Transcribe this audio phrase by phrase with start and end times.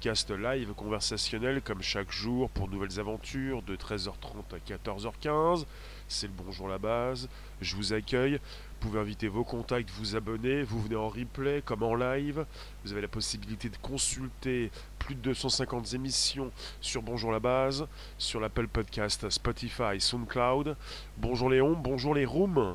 [0.00, 5.66] podcast live conversationnel comme chaque jour pour nouvelles aventures de 13h30 à 14h15.
[6.08, 7.28] C'est le bonjour la base.
[7.60, 8.36] Je vous accueille.
[8.36, 10.62] Vous pouvez inviter vos contacts, vous abonner.
[10.62, 12.46] Vous venez en replay comme en live.
[12.82, 18.40] Vous avez la possibilité de consulter plus de 250 émissions sur Bonjour la base, sur
[18.40, 20.78] l'Apple Podcast, Spotify, SoundCloud.
[21.18, 22.74] Bonjour Léon, bonjour les rooms.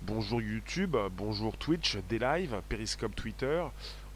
[0.00, 3.62] Bonjour YouTube, bonjour Twitch, des lives, Periscope Twitter.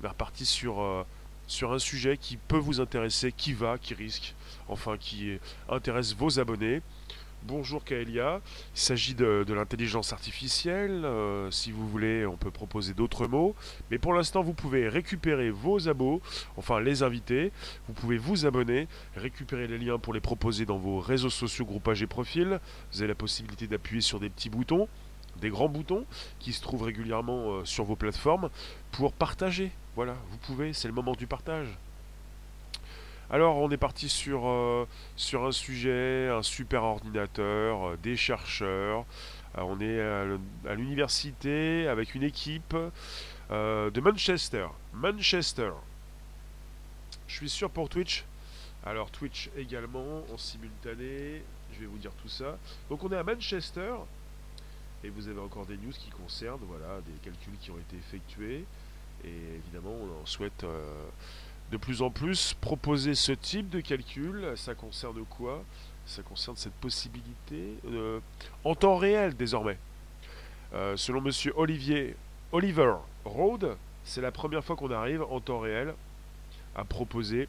[0.00, 1.04] On est reparti sur, euh,
[1.50, 4.34] sur un sujet qui peut vous intéresser, qui va, qui risque,
[4.68, 6.80] enfin qui intéresse vos abonnés.
[7.42, 8.40] Bonjour Kaelia,
[8.74, 13.56] il s'agit de, l'intelligence artificielle, euh, si vous voulez on peut proposer d'autres mots,
[13.90, 16.20] mais pour l'instant vous pouvez récupérer vos abos,
[16.56, 17.50] enfin les invités,
[17.88, 22.02] vous pouvez vous abonner, récupérer les liens pour les proposer dans vos réseaux sociaux, groupages
[22.02, 22.60] et profils,
[22.92, 24.86] vous avez la possibilité d'appuyer sur des petits boutons,
[25.40, 26.04] des grands boutons
[26.38, 28.50] qui se trouvent régulièrement euh, sur vos plateformes
[28.92, 31.68] pour partager, voilà, vous pouvez, c'est le moment du partage.
[33.30, 34.86] Alors on est parti sur, euh,
[35.34, 39.04] un sujet, un super ordinateur, euh, des chercheurs.
[39.56, 42.76] On est à l'université avec une équipe
[43.50, 44.68] de Manchester.
[44.94, 45.72] Manchester.
[47.26, 48.24] Je suis sûr pour Twitch.
[48.86, 51.42] Alors Twitch également en simultané.
[51.72, 52.58] Je vais vous dire tout ça.
[52.88, 53.94] Donc on est à Manchester.
[55.02, 58.64] Et vous avez encore des news qui concernent voilà, des calculs qui ont été effectués.
[59.24, 60.64] Et évidemment on en souhaite
[61.70, 64.52] de plus en plus proposer ce type de calcul.
[64.56, 65.62] Ça concerne quoi?
[66.06, 68.20] Ça concerne cette possibilité euh,
[68.64, 69.78] en temps réel désormais.
[70.72, 72.16] Euh, selon monsieur Olivier
[72.52, 72.94] Oliver
[73.24, 75.94] Rode, c'est la première fois qu'on arrive en temps réel
[76.74, 77.48] à proposer,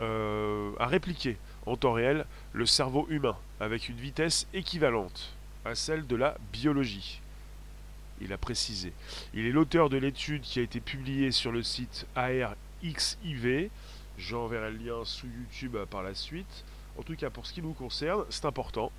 [0.00, 5.33] euh, à répliquer en temps réel le cerveau humain avec une vitesse équivalente
[5.64, 7.20] à celle de la biologie.
[8.20, 8.92] Il a précisé.
[9.34, 13.70] Il est l'auteur de l'étude qui a été publiée sur le site AR XIV.
[14.18, 16.64] J'enverrai le lien sous YouTube par la suite.
[16.96, 18.92] En tout cas, pour ce qui nous concerne, c'est important.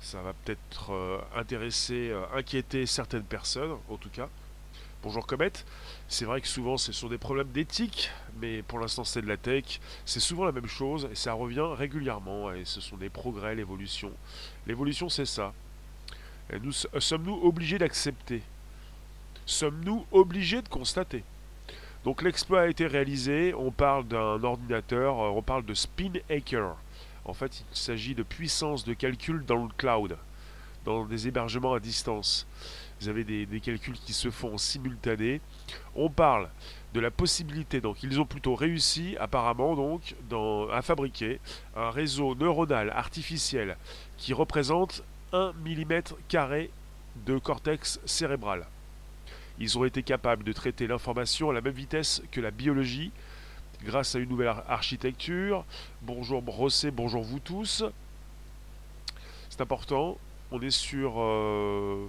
[0.00, 4.28] Ça va peut-être euh, intéresser, euh, inquiéter certaines personnes, en tout cas.
[5.02, 5.52] Bonjour Comet.
[6.08, 8.10] C'est vrai que souvent ce sont des problèmes d'éthique,
[8.40, 9.80] mais pour l'instant c'est de la tech.
[10.06, 12.52] C'est souvent la même chose et ça revient régulièrement.
[12.52, 14.10] Et ce sont des progrès, l'évolution.
[14.66, 15.52] L'évolution c'est ça.
[16.62, 18.42] Nous sommes-nous obligés d'accepter?
[19.46, 21.24] Sommes-nous obligés de constater?
[22.04, 26.76] Donc l'exploit a été réalisé, on parle d'un ordinateur, euh, on parle de Spinnaker.
[27.24, 30.18] En fait, il s'agit de puissance de calcul dans le cloud,
[30.84, 32.46] dans des hébergements à distance.
[33.00, 35.40] Vous avez des, calculs qui se font en simultané.
[35.94, 36.50] On parle
[36.92, 40.14] de la possibilité, donc ils ont plutôt réussi apparemment donc
[40.72, 41.40] à fabriquer
[41.74, 43.76] un réseau neuronal artificiel
[44.16, 45.02] qui représente
[45.34, 46.02] 1 mm
[47.26, 48.66] de cortex cérébral.
[49.58, 53.10] Ils ont été capables de traiter l'information à la même vitesse que la biologie
[53.84, 55.64] grâce à une nouvelle architecture.
[56.02, 57.84] Bonjour Brossé, bonjour vous tous.
[59.50, 60.18] C'est important.
[60.52, 62.08] On est sur, euh,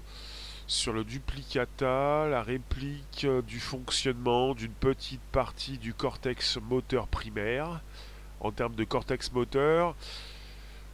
[0.68, 7.81] sur le duplicata, la réplique du fonctionnement d'une petite partie du cortex moteur primaire.
[8.39, 9.95] En termes de cortex moteur,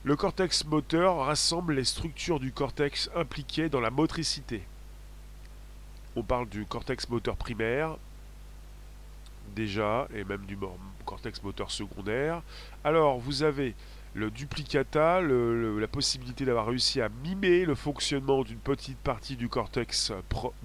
[0.03, 4.63] le cortex moteur rassemble les structures du cortex impliquées dans la motricité
[6.15, 7.95] on parle du cortex moteur primaire,
[9.55, 10.57] déjà, et même du
[11.05, 12.41] cortex moteur secondaire.
[12.83, 13.75] Alors, vous avez
[14.13, 20.11] le duplicata, la possibilité d'avoir réussi à mimer le fonctionnement d'une petite partie du cortex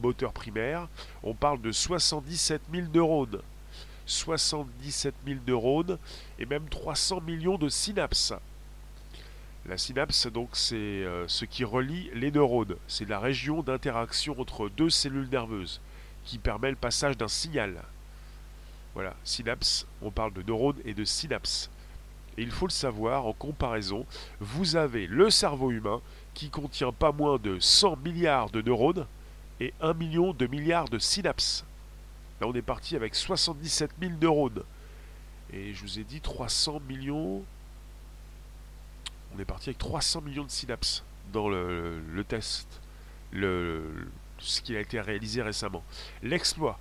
[0.03, 0.89] moteur primaire.
[1.23, 3.41] On parle de 77 000 neurones.
[4.07, 5.99] 77 000 neurones
[6.39, 8.35] et même 300 millions de synapses.
[9.69, 12.77] La synapse, donc, c'est euh, ce qui relie les neurones.
[12.87, 15.81] C'est la région d'interaction entre deux cellules nerveuses
[16.25, 17.83] qui permet le passage d'un signal.
[18.95, 21.69] Voilà, synapse, on parle de neurones et de synapse.
[22.39, 24.07] Et il faut le savoir, en comparaison,
[24.39, 26.01] vous avez le cerveau humain
[26.35, 29.07] qui contient pas moins de 100 milliards de neurones
[29.59, 31.65] et 1 million de milliards de synapses.
[32.41, 34.63] Là, on est parti avec 77 000 neurones.
[35.53, 37.43] Et je vous ai dit 300 millions,
[39.35, 42.81] on est parti avec 300 millions de synapses dans le, test,
[43.33, 45.83] ce qui a été réalisé récemment.
[46.23, 46.79] L'exploit.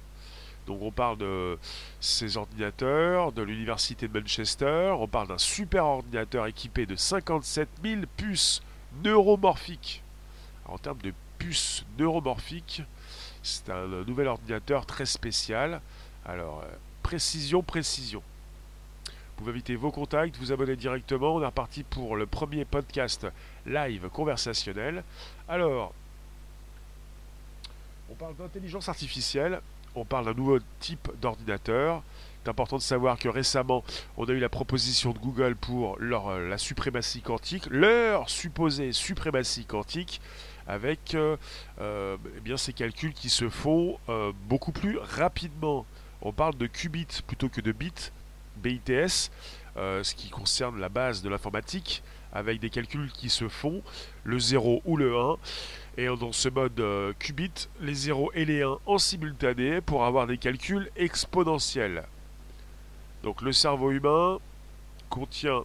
[0.67, 1.59] Donc on parle de
[1.99, 8.01] ces ordinateurs, de l'université de Manchester, on parle d'un super ordinateur équipé de 57 000
[8.17, 8.63] puces
[9.03, 10.03] neuromorphiques.
[10.65, 12.81] en termes de puces neuromorphiques,
[13.43, 15.81] c'est un nouvel ordinateur très spécial.
[16.25, 18.23] Alors, euh, précision, précision.
[19.35, 21.35] Vous pouvez inviter vos contacts, vous abonner directement.
[21.35, 23.27] On est reparti pour le premier podcast
[23.65, 25.03] live conversationnel.
[25.49, 25.93] Alors,
[28.09, 29.59] on parle d'intelligence artificielle.
[29.93, 32.01] on parle d'un nouveau type d'ordinateur.
[32.45, 33.83] C'est important de savoir que récemment,
[34.15, 38.93] on a eu la proposition de Google pour leur, euh, la suprématie quantique, leur supposée
[38.93, 40.21] suprématie quantique,
[40.65, 41.35] avec euh,
[41.81, 43.99] euh, eh bien ces calculs qui se font
[44.47, 45.85] beaucoup plus rapidement.
[46.21, 48.11] On parle de qubits plutôt que de bits,
[48.57, 49.31] BITS,
[49.75, 52.03] ce qui concerne la base de l'informatique,
[52.33, 53.81] avec des calculs qui se font,
[54.23, 55.37] le 0 ou le 1.
[55.97, 56.83] Et dans ce mode
[57.19, 62.03] qubit, les 0 et les 1 en simultané pour avoir des calculs exponentiels.
[63.23, 64.39] Donc le cerveau humain
[65.09, 65.63] contient...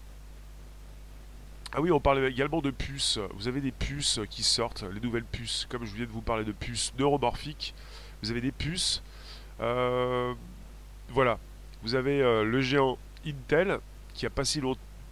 [1.73, 3.19] Ah oui, on parle également de puces.
[3.35, 5.67] Vous avez des puces qui sortent, les nouvelles puces.
[5.69, 7.75] Comme je viens de vous parler de puces neuromorphiques,
[8.23, 9.03] vous avez des puces.
[9.61, 10.33] Euh,
[11.11, 11.39] voilà.
[11.83, 13.79] Vous avez euh, le géant Intel
[14.15, 14.61] qui a pas si,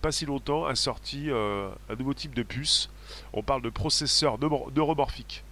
[0.02, 2.90] pas si longtemps a sorti euh, un nouveau type de puce.
[3.32, 5.44] On parle de processeurs neuromorphiques.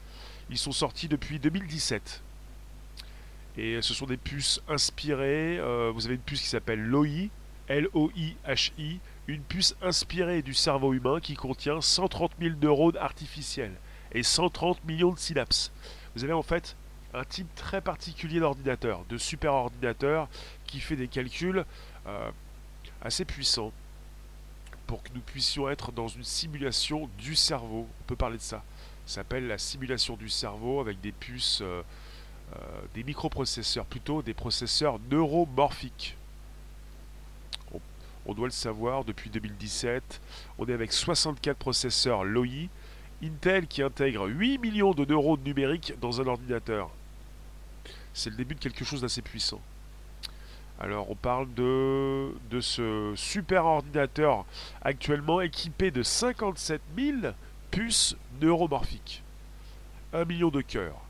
[0.50, 2.22] Ils sont sortis depuis 2017.
[3.58, 5.58] Et ce sont des puces inspirées.
[5.58, 7.28] Euh, vous avez une puce qui s'appelle LOI,
[7.68, 13.74] L-O-I-H-I, une puce inspirée du cerveau humain qui contient 130 000 neurones artificiels
[14.12, 15.72] et 130 millions de synapses.
[16.14, 16.76] Vous avez en fait
[17.14, 20.28] un type très particulier d'ordinateur, de super ordinateur
[20.66, 21.64] qui fait des calculs
[22.06, 22.30] euh,
[23.02, 23.72] assez puissants
[24.86, 27.88] pour que nous puissions être dans une simulation du cerveau.
[28.00, 28.62] On peut parler de ça.
[29.06, 31.60] Ça s'appelle la simulation du cerveau avec des puces.
[31.62, 31.82] Euh,
[32.54, 32.58] euh,
[32.94, 36.16] des microprocesseurs, plutôt des processeurs neuromorphiques.
[38.24, 40.20] On, doit le savoir, depuis 2017,
[40.58, 42.68] on est avec 64 processeurs LOI,
[43.22, 46.90] Intel qui intègre 8 millions de neurones numériques dans un ordinateur.
[48.14, 49.60] C'est le début de quelque chose d'assez puissant.
[50.78, 54.44] Alors on parle de, ce super ordinateur
[54.82, 57.17] actuellement équipé de 57 000
[57.70, 59.23] puces neuromorphiques.
[60.12, 61.00] 1 million de cœurs.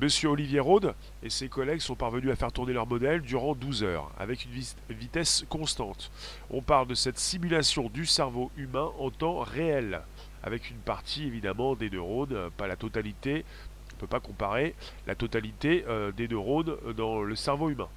[0.00, 3.84] Monsieur Olivier Rode et ses collègues sont parvenus à faire tourner leur modèle durant 12
[3.84, 6.10] heures, avec une vitesse constante.
[6.50, 10.00] On parle de cette simulation du cerveau humain en temps réel,
[10.42, 13.44] avec une partie évidemment des neurones, pas la totalité,
[13.92, 14.74] on ne peut pas comparer
[15.06, 17.88] la totalité euh, des neurones dans le cerveau humain.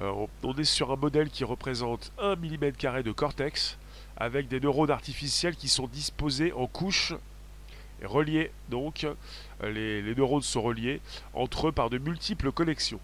[0.00, 3.76] Euh, on est sur un modèle qui représente 1 mm de cortex,
[4.16, 7.14] avec des neurones artificiels qui sont disposés en couches
[8.02, 11.00] reliés donc, euh, les, neurones sont reliés
[11.34, 13.00] entre eux par de multiples connexions.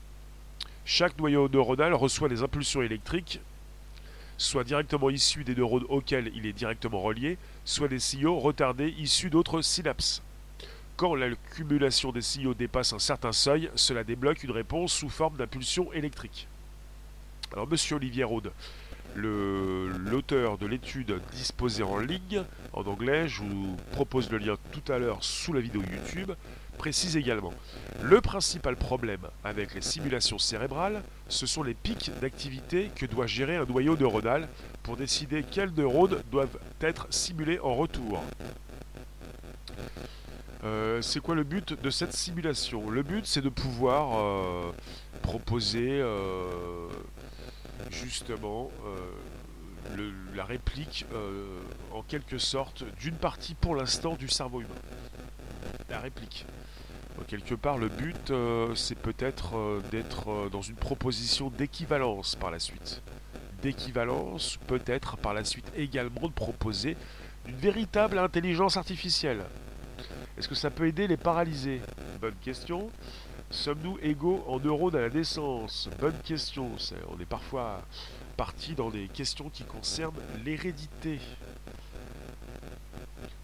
[0.85, 3.40] Chaque noyau neuronal reçoit des impulsions électriques,
[4.38, 9.30] soit directement issues des neurones auxquels il est directement relié, soit des signaux retardés issus
[9.30, 10.23] d'autres synapses.
[10.97, 15.92] Quand l'accumulation des signaux dépasse un certain seuil, cela débloque une réponse sous forme d'impulsion
[15.92, 16.49] électrique.
[17.53, 18.53] Alors, monsieur Olivier Rode,
[19.15, 24.99] l'auteur de l'étude disposée en ligne, en anglais, je vous propose le lien tout à
[24.99, 26.33] l'heure sous la vidéo YouTube,
[26.76, 27.55] précise également
[28.03, 33.57] Le principal problème avec les simulations cérébrales, ce sont les pics d'activité que doit gérer
[33.57, 34.49] un noyau neuronal
[34.83, 38.23] pour décider quels neurones doivent être simulés en retour.
[40.65, 42.91] Euh, c'est quoi le but de cette simulation?
[42.91, 44.73] Le but c'est de pouvoir euh,
[45.23, 46.88] proposer euh,
[47.90, 51.61] justement euh, la réplique euh,
[51.92, 54.68] en quelque sorte d'une partie pour l'instant du cerveau humain.
[55.88, 56.47] La réplique.
[57.28, 63.02] quelque part, le but, euh, c'est peut-être d'être dans une proposition d'équivalence par la suite.
[63.62, 66.97] D'équivalence, peut-être par la suite également de proposer
[67.47, 69.45] une véritable intelligence artificielle.
[70.37, 71.80] Est-ce que ça peut aider les paralysés
[72.21, 72.90] Bonne question.
[73.50, 75.88] Sommes-nous égaux en neurones à la naissance?
[76.00, 76.71] Bonne question.
[77.09, 77.81] on est parfois
[78.37, 81.21] parti dans des questions qui concernent l'hérédité.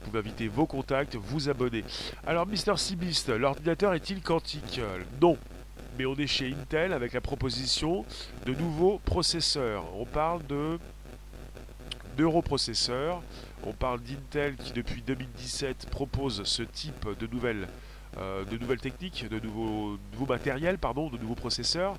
[0.04, 1.84] Vous pouvez vos contacts, vous abonner.
[2.26, 4.80] Alors, Mister Sibist, l'ordinateur est-il quantique?
[5.20, 5.38] Non.
[5.96, 8.04] Mais on est chez Intel avec la proposition
[8.46, 9.84] de nouveaux processeurs.
[9.96, 10.78] On parle de
[12.18, 13.22] neuroprocesseurs.
[13.64, 17.68] On parle d'Intel qui depuis 2017 propose ce type de nouvelles
[18.18, 21.96] euh, de nouvelles techniques, de nouveaux, matériels, pardon, de nouveaux processeurs.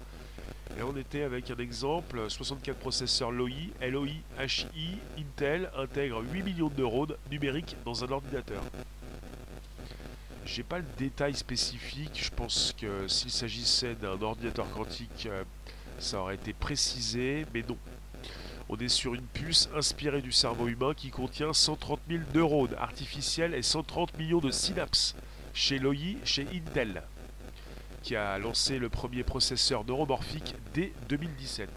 [0.78, 3.50] Et on était avec un exemple, 64 processeurs LOI,
[3.82, 4.08] LOI,
[4.40, 8.62] HI, Intel intègre 8 millions de neurones numériques dans un ordinateur.
[10.46, 15.44] J'ai pas le détail spécifique, je pense que s'il s'agissait d'un ordinateur quantique, euh,
[16.00, 17.78] ça aurait été précisé, mais non.
[18.70, 23.54] On est sur une puce inspirée du cerveau humain qui contient 130 000 neurones artificiels
[23.54, 25.16] et 130 millions de synapses
[25.54, 27.04] chez Loyi, chez Intel,
[28.02, 31.70] qui a lancé le premier processeur neuromorphique dès 2017.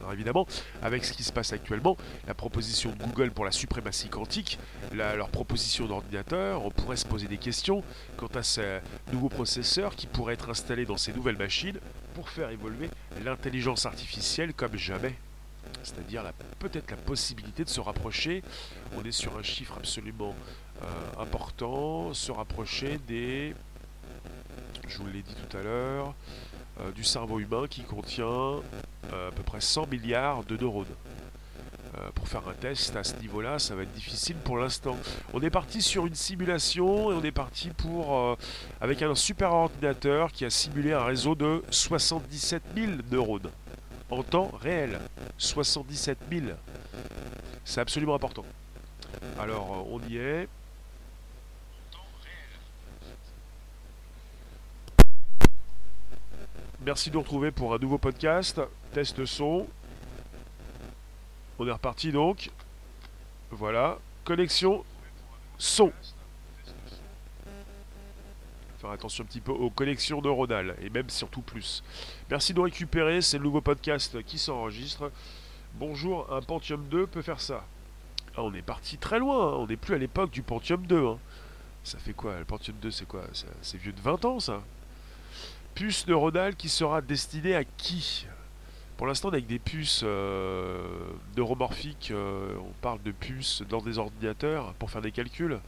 [0.00, 0.46] Alors évidemment,
[0.82, 4.58] avec ce qui se passe actuellement, la proposition de Google pour la suprématie quantique,
[4.92, 7.84] leur proposition d'ordinateur, on pourrait se poser des questions
[8.16, 8.80] quant à ces
[9.12, 11.78] nouveaux processeurs qui pourraient être installés dans ces nouvelles machines
[12.14, 12.90] pour faire évoluer
[13.24, 15.14] l'intelligence artificielle comme jamais.
[15.84, 16.24] C'est-à-dire
[16.58, 18.42] peut-être la possibilité de se rapprocher,
[18.96, 20.34] on est sur un chiffre absolument
[21.18, 23.54] important, se rapprocher des,
[24.88, 26.14] je vous l'ai dit tout à l'heure,
[26.80, 30.86] euh, du cerveau humain qui contient euh, à peu près 100 milliards de neurones.
[32.14, 34.96] pour faire un test à ce niveau-là, ça va être difficile pour l'instant.
[35.34, 38.36] On est parti sur une simulation et on est parti pour
[38.80, 43.50] avec un super ordinateur qui a simulé un réseau de 77 000 neurones
[44.10, 45.00] en temps réel.
[45.38, 46.46] 77 000.
[47.64, 48.44] C'est absolument important.
[49.38, 50.48] Alors, on y est.
[56.84, 58.60] Merci de nous retrouver pour un nouveau podcast.
[58.92, 59.68] Test son.
[61.58, 62.50] On est reparti donc.
[63.50, 63.98] Voilà.
[64.24, 64.84] Connexion
[65.58, 65.92] son
[68.82, 71.84] faire attention un petit peu aux connexions neuronales, et même surtout plus.
[72.28, 75.12] Merci de récupérer, c'est le nouveau podcast qui s'enregistre.
[75.74, 77.64] Bonjour, un Pentium 2 peut faire ça.
[78.36, 79.56] Ah, on est parti très loin, hein.
[79.58, 81.06] on n'est plus à l'époque du Pentium 2.
[81.06, 81.18] Hein.
[81.84, 83.22] Ça fait quoi Le Pentium 2, c'est quoi?
[83.62, 84.60] C'est vieux de 20 ans, ça?
[85.74, 88.26] Puce neuronale qui sera destinée à qui
[88.98, 90.86] Pour l'instant, avec des puces euh,
[91.34, 95.58] neuromorphiques, euh, on parle de puces dans des ordinateurs pour faire des calculs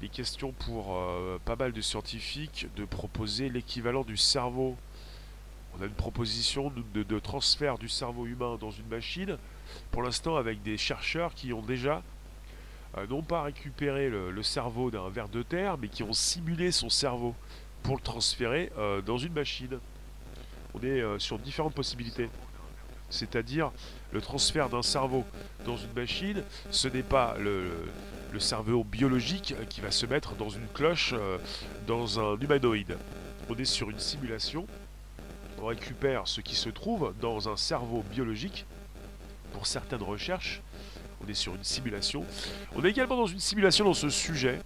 [0.00, 4.76] il est question pour euh, pas mal de scientifiques de proposer l'équivalent du cerveau.
[5.78, 9.38] On a une proposition de, transfert du cerveau humain dans une machine,
[9.92, 12.02] pour l'instant avec des chercheurs qui ont déjà
[13.08, 17.36] non pas récupéré le, cerveau d'un ver de terre, mais qui ont simulé son cerveau
[17.82, 19.78] pour le transférer euh, dans une machine.
[20.74, 22.30] On est sur différentes possibilités.
[23.12, 23.70] C'est-à-dire
[24.10, 25.24] le transfert d'un cerveau
[25.66, 27.70] dans une machine, ce n'est pas le,
[28.38, 31.36] cerveau biologique qui va se mettre dans une cloche euh,
[31.86, 32.96] dans un humanoïde.
[33.50, 34.66] On est sur une simulation.
[35.60, 38.64] On récupère ce qui se trouve dans un cerveau biologique
[39.52, 40.62] pour certaines recherches.
[41.22, 42.24] On est sur une simulation.
[42.74, 44.58] On est également dans une simulation dans ce sujet.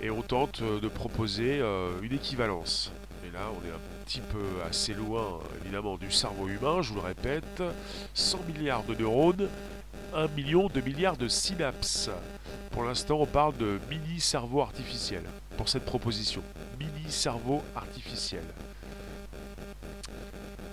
[0.00, 2.92] Et on tente euh, de proposer euh, une équivalence.
[3.26, 6.82] Et là, on est un petit peu assez loin, évidemment, du cerveau humain.
[6.82, 7.62] Je vous le répète,
[8.14, 9.48] 100 milliards de neurones,
[10.14, 12.10] 1 million de milliards de synapses.
[12.70, 15.24] Pour l'instant, on parle de mini-cerveau artificiel
[15.56, 16.42] pour cette proposition.
[16.78, 18.44] Mini-cerveau artificiel.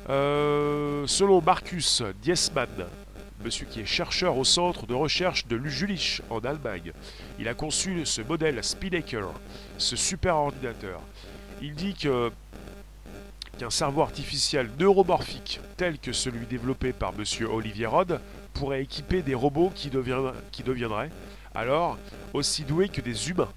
[0.09, 2.85] Euh, selon Marcus Diesmann,
[3.45, 6.91] monsieur qui est chercheur au centre de recherche de Jülich en Allemagne,
[7.37, 9.31] il a conçu ce modèle Spinnaker,
[9.77, 10.99] ce super ordinateur.
[11.61, 12.31] Il dit que
[13.59, 18.19] qu'un cerveau artificiel neuromorphique tel que celui développé par monsieur Olivier Rod
[18.53, 19.91] pourrait équiper des robots qui,
[20.51, 21.11] qui deviendraient
[21.53, 21.97] alors
[22.33, 23.51] aussi doués que des humains.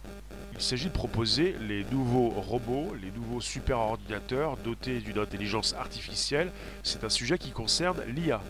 [0.55, 6.51] Il s'agit de proposer les nouveaux robots, les nouveaux super-ordinateurs dotés d'une intelligence artificielle.
[6.83, 8.43] C'est un sujet qui concerne l'IA.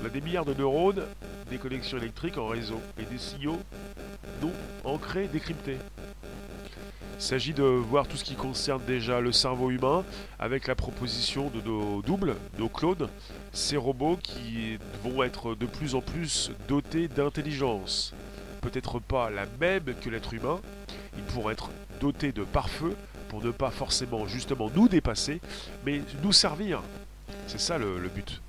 [0.00, 1.04] On a des milliards de neurones,
[1.50, 3.58] des connexions électriques en réseau et des signaux
[4.42, 4.52] non
[4.84, 5.78] ancrés, décryptés.
[7.16, 10.04] Il s'agit de voir tout ce qui concerne déjà le cerveau humain
[10.38, 13.08] avec la proposition de nos doubles, nos clones,
[13.52, 18.12] ces robots qui vont être de plus en plus dotés d'intelligence
[18.64, 20.58] peut-être pas la même que l'être humain,
[21.16, 21.70] ils pourront être
[22.00, 22.96] dotés de pare-feu
[23.28, 25.40] pour ne pas forcément justement nous dépasser,
[25.84, 26.82] mais nous servir.
[27.46, 28.40] C'est ça le, but.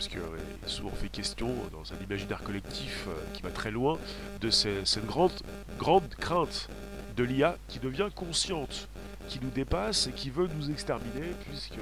[0.00, 3.98] Parce qu'il est souvent fait question dans un imaginaire collectif euh, qui va très loin
[4.40, 5.30] de cette grande,
[5.78, 6.70] grande crainte
[7.18, 8.88] de l'IA qui devient consciente,
[9.28, 11.76] qui nous dépasse et qui veut nous exterminer, puisque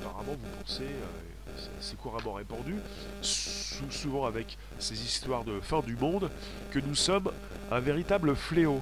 [0.00, 2.76] apparemment vous pensez, euh, c'est couramment répandu,
[3.20, 6.30] souvent avec ces histoires de fin du monde,
[6.70, 7.30] que nous sommes
[7.70, 8.80] un véritable fléau.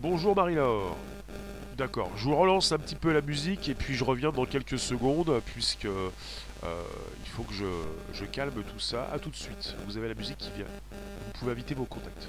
[0.00, 0.98] Bonjour Marie-Laure.
[1.78, 4.80] D'accord, je vous relance un petit peu la musique et puis je reviens dans quelques
[4.80, 5.86] secondes puisque
[6.64, 6.82] euh,
[7.24, 7.64] il faut que je,
[8.12, 9.08] je calme tout ça.
[9.12, 10.66] A tout de suite, vous avez la musique qui vient.
[10.90, 12.26] Vous pouvez inviter vos contacts.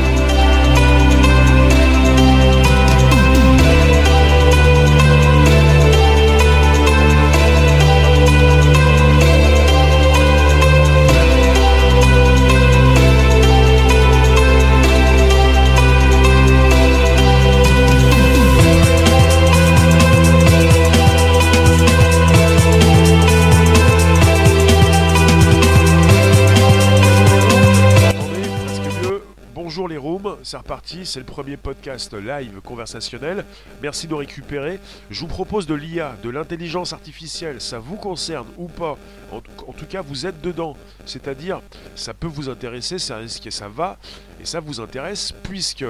[29.90, 33.44] Les rooms, c'est reparti, c'est le premier podcast live conversationnel.
[33.82, 34.80] Merci de récupérer.
[35.10, 37.60] Je vous propose de l'IA, de l'intelligence artificielle.
[37.60, 38.98] Ça vous concerne ou pas
[39.32, 40.78] en, tout cas, vous êtes dedans.
[41.06, 41.62] C'est-à-dire,
[41.96, 43.98] ça peut vous intéresser, ça risque ça va.
[44.42, 45.86] Et ça vous intéresse puisque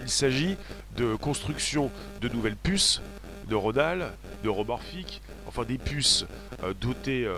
[0.00, 0.56] il s'agit
[0.96, 3.02] de construction de nouvelles puces
[3.50, 4.12] neuronales,
[4.44, 6.26] neuromorphiques, enfin des puces
[6.62, 7.34] euh, dotées euh,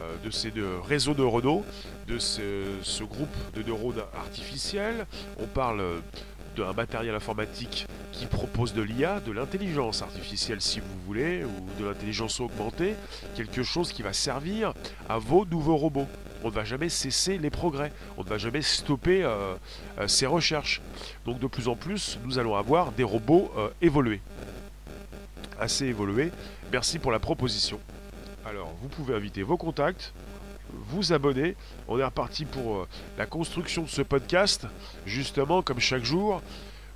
[0.00, 0.52] euh, de ces
[0.86, 1.64] réseaux neuronaux,
[2.08, 5.06] de ce, groupe de neurones artificiels.
[5.40, 5.82] On parle
[6.56, 11.86] d'un matériel informatique qui propose de l'IA, de l'intelligence artificielle si vous voulez, ou de
[11.86, 12.94] l'intelligence augmentée,
[13.36, 14.74] quelque chose qui va servir
[15.08, 16.08] à vos nouveaux robots.
[16.42, 19.28] On ne va jamais cesser les progrès, on ne va jamais stopper
[20.06, 20.80] ces recherches.
[21.24, 24.20] Donc de plus en plus, nous allons avoir des robots évolués
[25.58, 26.30] assez évolué.
[26.72, 27.80] Merci pour la proposition.
[28.46, 30.12] Alors, vous pouvez inviter vos contacts,
[30.72, 31.56] vous abonner.
[31.88, 34.66] On est reparti pour euh, la construction de ce podcast.
[35.06, 36.42] Justement, comme chaque jour,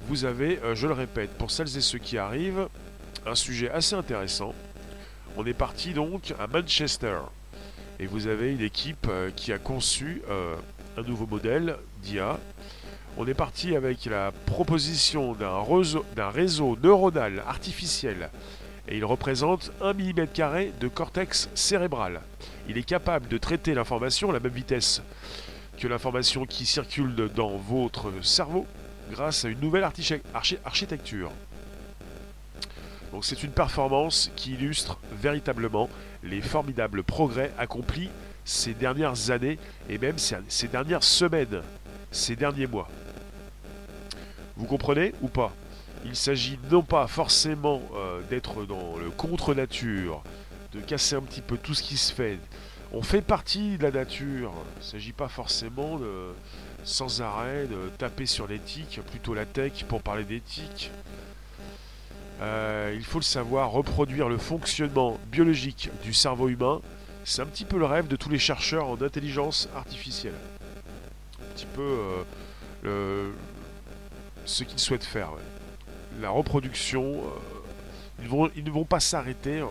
[0.09, 2.69] vous avez, euh, je le répète, pour celles et ceux qui arrivent,
[3.27, 4.55] un sujet assez intéressant.
[5.37, 7.19] On est parti donc à Manchester.
[8.01, 10.23] Et vous avez une équipe euh, qui a conçu
[10.97, 12.39] un nouveau modèle d'IA.
[13.17, 18.31] On est parti avec la proposition d'un réseau, réseau neuronal artificiel
[18.89, 20.27] et il représente 1 mm
[20.81, 22.21] de cortex cérébral.
[22.69, 25.03] Il est capable de traiter l'information à la même vitesse
[25.79, 28.67] que l'information qui circule dans votre cerveau
[29.11, 29.89] grâce à une nouvelle
[30.65, 31.31] architecture.
[33.13, 35.89] Donc c'est une performance qui illustre véritablement
[36.23, 38.09] les formidables progrès accomplis
[38.45, 41.63] ces dernières années et même ces dernières semaines,
[42.11, 42.89] ces derniers mois.
[44.57, 45.53] Vous comprenez ou pas?
[46.05, 50.23] Il s'agit non pas forcément euh, d'être dans le contre-nature,
[50.73, 52.39] de casser un petit peu tout ce qui se fait.
[52.93, 54.53] On fait partie de la nature.
[54.77, 56.33] Il ne s'agit pas forcément de,
[56.85, 60.91] sans arrêt de taper sur l'éthique, plutôt la tech pour parler d'éthique.
[62.41, 66.81] Euh, il faut le savoir, reproduire le fonctionnement biologique du cerveau humain,
[67.25, 70.35] c'est un petit peu le rêve de tous les chercheurs en intelligence artificielle.
[71.41, 71.99] Un petit peu
[72.85, 73.31] euh,
[74.45, 75.31] ce qu'ils souhaitent faire
[76.21, 77.15] la reproduction,
[78.23, 79.63] euh, ils, ne vont pas s'arrêter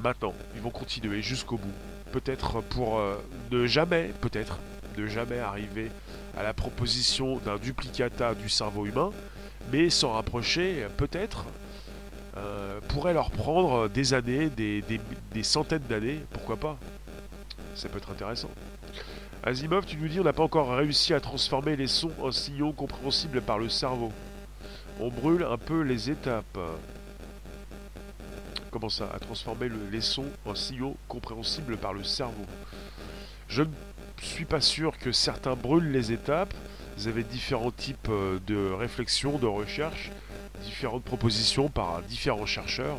[0.00, 0.34] maintenant.
[0.54, 1.72] Ils vont continuer jusqu'au bout.
[2.12, 3.16] Peut-être pour euh,
[3.50, 4.58] ne jamais, peut-être,
[4.96, 5.90] ne jamais arriver
[6.36, 9.10] à la proposition d'un duplicata du cerveau humain,
[9.72, 11.46] mais s'en rapprocher, peut-être,
[12.36, 14.82] euh, pourrait leur prendre des années, des,
[15.32, 16.78] des centaines d'années, pourquoi pas
[17.74, 18.50] Ça peut être intéressant.
[19.42, 22.72] Asimov, tu nous dis on n'a pas encore réussi à transformer les sons en signaux
[22.72, 24.12] compréhensibles par le cerveau
[25.00, 26.58] on brûle un peu les étapes.
[28.70, 32.44] Comment ça À transformer les sons en signaux compréhensibles par le cerveau.
[33.48, 33.68] Je ne
[34.20, 36.52] suis pas sûr que certains brûlent les étapes.
[36.96, 40.10] Vous avez différents types euh, de réflexions, de recherches,
[40.64, 42.98] différentes propositions par différents chercheurs.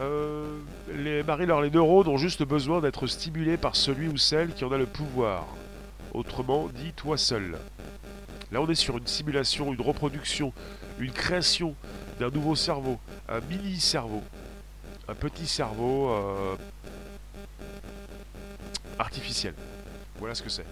[0.00, 0.58] Euh,
[0.94, 4.78] les les neurones ont juste besoin d'être stimulés par celui ou celle qui en a
[4.78, 5.46] le pouvoir.
[6.14, 7.58] Autrement dit, toi seul.
[8.52, 10.52] Là, on est sur une simulation, une reproduction,
[10.98, 11.74] une création
[12.20, 14.22] d'un nouveau cerveau, un mini-cerveau,
[15.08, 16.54] un petit cerveau euh,
[18.98, 19.54] artificiel.
[20.18, 20.66] Voilà ce que c'est.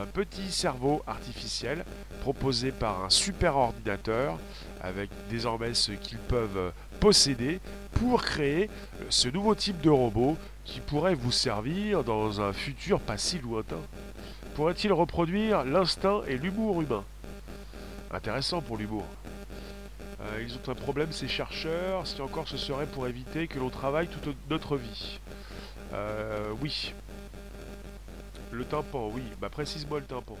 [0.00, 1.84] Un petit cerveau artificiel
[2.22, 4.38] proposé par un super ordinateur
[4.80, 7.60] avec désormais ce qu'ils peuvent posséder
[7.92, 8.70] pour créer
[9.10, 13.80] ce nouveau type de robot qui pourrait vous servir dans un futur pas si lointain.
[14.54, 17.04] Pourrait-il reproduire l'instinct et l'humour humain?
[18.10, 19.04] Intéressant pour l'humour.
[20.20, 23.70] Euh, ils ont un problème, ces chercheurs, si encore ce serait pour éviter que l'on
[23.70, 25.20] travaille toute notre vie.
[25.94, 26.92] Euh, oui.
[28.50, 29.22] Le tympan, oui.
[29.40, 30.36] Bah précise-moi le tympan.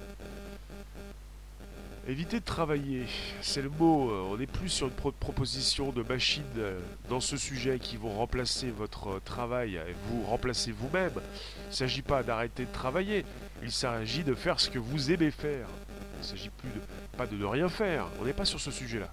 [2.08, 3.06] Éviter de travailler,
[3.40, 4.10] c'est le mot.
[4.30, 8.70] On n'est plus sur une proposition de machines euh, dans ce sujet qui vont remplacer
[8.70, 11.12] votre travail et vous remplacer vous-même.
[11.14, 13.24] Il ne s'agit pas d'arrêter de travailler,
[13.62, 15.66] il s'agit de faire ce que vous aimez faire.
[16.14, 16.80] Il ne s'agit plus de,
[17.16, 19.12] pas de ne rien faire, on n'est pas sur ce sujet-là.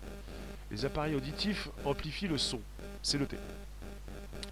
[0.71, 2.59] Les appareils auditifs amplifient le son,
[3.01, 3.37] c'est noté.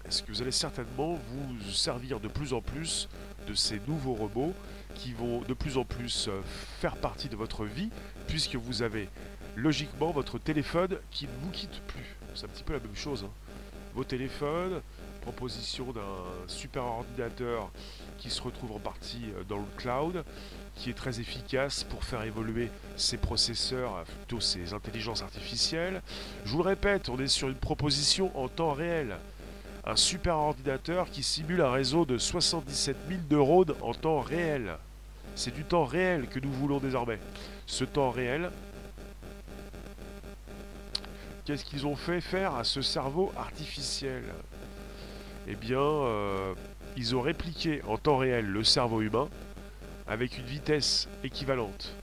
[0.06, 3.08] Est-ce que vous allez certainement vous servir de plus en plus
[3.48, 4.54] de ces nouveaux robots
[4.94, 6.40] qui vont de plus en plus euh,
[6.80, 7.90] faire partie de votre vie
[8.26, 9.08] puisque vous avez
[9.56, 12.16] logiquement votre téléphone qui ne vous quitte plus.
[12.34, 13.24] C'est un petit peu la même chose.
[13.24, 13.30] Hein.
[13.94, 14.80] Vos téléphones,
[15.26, 17.72] proposition d'un super ordinateur
[18.16, 20.24] qui se retrouve en partie euh, dans le cloud,
[20.76, 26.00] qui est très efficace pour faire évoluer ses processeurs, plutôt ses intelligences artificielles.
[26.44, 29.16] Je vous le répète, on est sur une proposition en temps réel.
[29.84, 34.76] Un super ordinateur qui simule un réseau de 77 000 neurones en temps réel.
[35.34, 37.18] c'est du temps réel que nous voulons désormais.
[37.66, 38.50] Ce temps réel,
[41.44, 44.22] qu'est-ce qu'ils ont fait faire à ce cerveau artificiel?
[45.48, 46.54] Eh bien, euh,
[46.96, 49.28] ils ont répliqué en temps réel le cerveau humain
[50.08, 51.94] avec une vitesse équivalente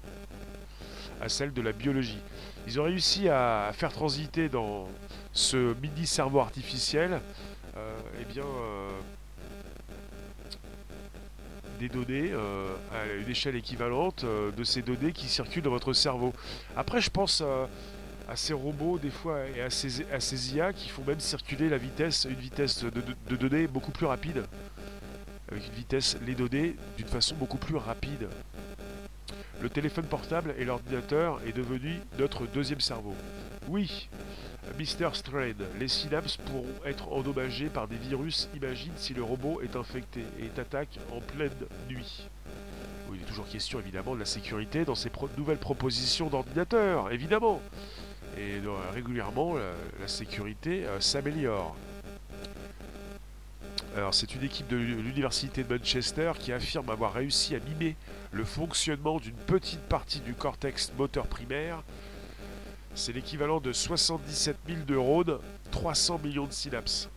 [1.19, 2.19] à celle de la biologie.
[2.67, 4.87] Ils ont réussi à faire transiter dans
[5.33, 7.19] ce mini cerveau artificiel
[7.75, 8.89] euh, eh bien, euh,
[11.79, 12.31] des données
[12.93, 16.31] à une échelle équivalente de ces données qui circulent dans votre cerveau.
[16.77, 17.43] Après, je pense
[18.27, 22.25] à ces robots des fois et à ces, IA qui font même circuler la vitesse,
[22.29, 24.43] une vitesse de, données beaucoup plus rapide.
[25.51, 28.27] Avec une vitesse, les données d'une façon beaucoup plus rapide.
[29.61, 33.15] Le téléphone portable et l'ordinateur est devenu notre deuxième cerveau.
[33.67, 34.09] Oui,
[34.77, 35.09] Mr.
[35.13, 40.21] Strain, les synapses pourront être endommagées par des virus, imagine si le robot est infecté
[40.41, 41.51] et t'attaque en pleine
[41.89, 42.27] nuit.
[43.13, 47.61] il est toujours question évidemment de la sécurité dans ces nouvelles propositions d'ordinateur, évidemment.
[48.37, 51.75] Et euh, régulièrement, la, sécurité euh, s'améliore.
[53.95, 57.95] Alors c'est une équipe de l'université de Manchester qui affirme avoir réussi à mimer
[58.31, 61.83] le fonctionnement d'une petite partie du cortex moteur primaire
[62.95, 65.39] c'est l'équivalent de 77 000 neurones,
[65.71, 67.09] 300 millions de synapses.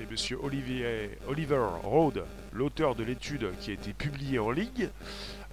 [0.00, 4.88] Et monsieur Olivier, Oliver Rode, l'auteur de l'étude qui a été publiée en ligne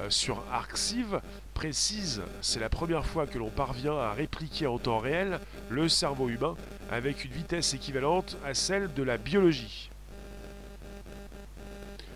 [0.09, 1.19] sur Arxiv,
[1.53, 6.29] précise c'est la première fois que l'on parvient à répliquer en temps réel le cerveau
[6.29, 6.55] humain
[6.91, 9.89] avec une vitesse équivalente à celle de la biologie.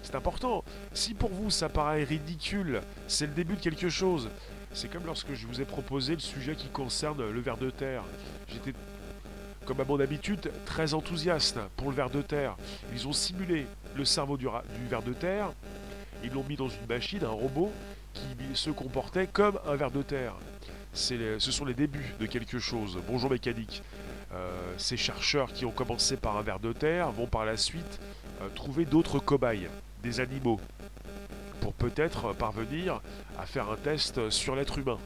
[0.04, 0.63] C'est important.
[0.94, 4.30] Si pour vous ça paraît ridicule, c'est le début de quelque chose.
[4.74, 8.04] C'est comme lorsque je vous ai proposé le sujet qui concerne le ver de terre.
[8.48, 8.74] J'étais,
[9.65, 12.56] comme à mon habitude, très enthousiaste pour le ver de terre.
[12.94, 14.48] Ils ont simulé le cerveau du,
[14.89, 15.52] ver de terre.
[16.23, 17.71] Ils l'ont mis dans une machine, un robot,
[18.13, 20.36] qui se comportait comme un ver de terre.
[20.93, 22.99] ce sont les débuts de quelque chose.
[23.07, 23.81] Bonjour mécanique.
[24.34, 27.99] Euh, ces chercheurs qui ont commencé par un ver de terre vont par la suite
[28.41, 29.67] euh, trouver d'autres cobayes,
[30.03, 30.60] des animaux,
[31.60, 33.01] pour peut-être parvenir
[33.38, 34.99] à faire un test sur l'être humain.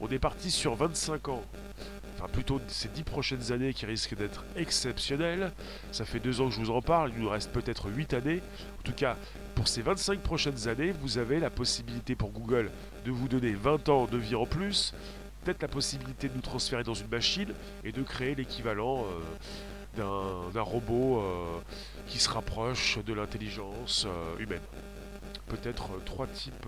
[0.00, 1.42] On est parti sur 25 ans,
[2.16, 5.52] enfin plutôt ces 10 prochaines années qui risquent d'être exceptionnelles.
[5.90, 8.42] Ça fait deux ans que je vous en parle, il nous reste peut-être 8 années.
[8.78, 9.16] En tout cas,
[9.56, 12.70] pour ces 25 prochaines années, vous avez la possibilité pour Google
[13.04, 14.94] de vous donner 20 ans de vie en plus,
[15.42, 19.04] peut-être la possibilité de nous transférer dans une machine et de créer l'équivalent
[19.98, 21.58] euh, d'un robot euh,
[22.06, 24.62] qui se rapproche de l'intelligence euh, humaine
[25.48, 26.66] peut-être trois types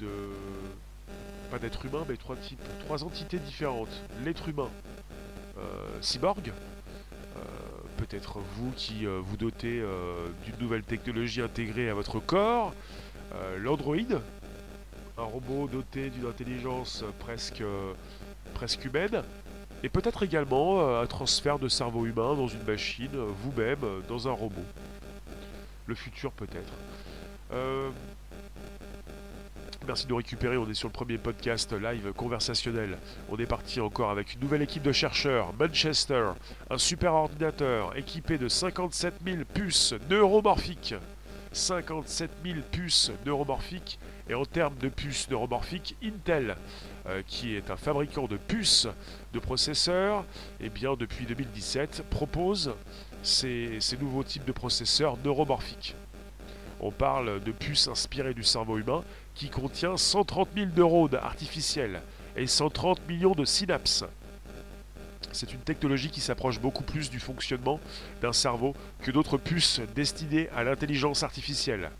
[0.00, 0.08] de.
[1.52, 4.02] pas d'êtres humains, mais trois types, trois entités différentes.
[4.24, 4.68] L'être humain,
[6.00, 6.52] cyborg,
[7.96, 9.82] peut-être vous qui vous dotez
[10.44, 12.74] d'une nouvelle technologie intégrée à votre corps,
[13.58, 13.96] l'android,
[15.16, 17.62] un robot doté d'une intelligence presque,
[18.54, 19.22] presque humaine,
[19.82, 24.64] et peut-être également un transfert de cerveau humain dans une machine, vous-même, dans un robot.
[25.86, 26.72] Le futur peut-être.
[29.86, 32.96] Merci de nous récupérer, on est sur le premier podcast live conversationnel.
[33.28, 36.30] On est parti encore avec une nouvelle équipe de chercheurs, Manchester,
[36.70, 40.94] un super ordinateur équipé de 57 000 puces neuromorphiques.
[41.52, 46.56] 57 000 puces neuromorphiques et en termes de puces neuromorphiques, Intel,
[47.06, 48.88] euh, qui est un fabricant de puces
[49.34, 50.24] de processeurs,
[50.60, 52.74] eh bien depuis 2017 propose
[53.22, 55.94] ces nouveaux types de processeurs neuromorphiques.
[56.80, 62.00] On parle de puces inspirées du cerveau humain qui contient 130 000 neurones artificiels
[62.36, 64.04] et 130 millions de synapses.
[65.32, 67.80] C'est une technologie qui s'approche beaucoup plus du fonctionnement
[68.22, 71.90] d'un cerveau que d'autres puces destinées à l'intelligence artificielle,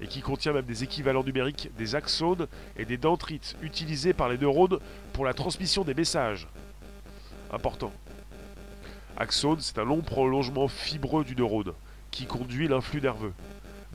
[0.00, 4.38] et qui contient même des équivalents numériques des axones et des dendrites utilisés par les
[4.38, 4.78] neurones
[5.12, 6.48] pour la transmission des messages.
[7.52, 7.92] Important.
[9.18, 11.72] Axone, c'est un long prolongement fibreux du neurone
[12.10, 13.34] qui conduit l'influx nerveux.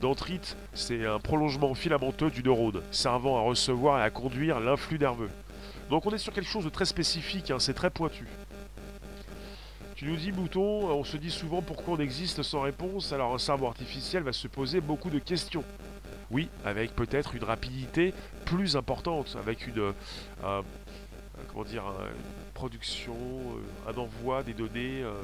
[0.00, 5.30] Dendrite, c'est un prolongement filamenteux du neurone, servant à recevoir et à conduire l'influx nerveux.
[5.88, 8.26] Donc on est sur quelque chose de très spécifique, hein, c'est très pointu.
[9.94, 13.38] Tu nous dis, Mouton, on se dit souvent pourquoi on existe sans réponse, alors un
[13.38, 15.64] cerveau artificiel va se poser beaucoup de questions.
[16.30, 18.12] Oui, avec peut-être une rapidité
[18.44, 19.94] plus importante, avec une,
[20.44, 20.62] euh,
[21.48, 21.84] comment dire,
[22.52, 25.14] production, euh, un envoi des données euh,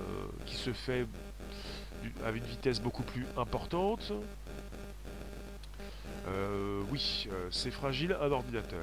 [0.47, 1.07] qui se fait
[2.25, 4.13] avec une vitesse beaucoup plus importante,
[6.29, 8.79] euh, oui, euh, c'est fragile un ordinateur.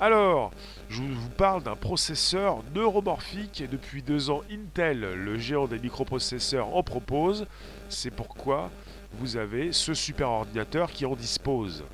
[0.00, 0.50] Alors,
[0.88, 6.74] je vous parle d'un processeur neuromorphique et depuis deux ans Intel, le géant des microprocesseurs,
[6.74, 7.46] en propose.
[7.88, 8.70] C'est pourquoi
[9.12, 11.84] vous avez ce super ordinateur qui en dispose.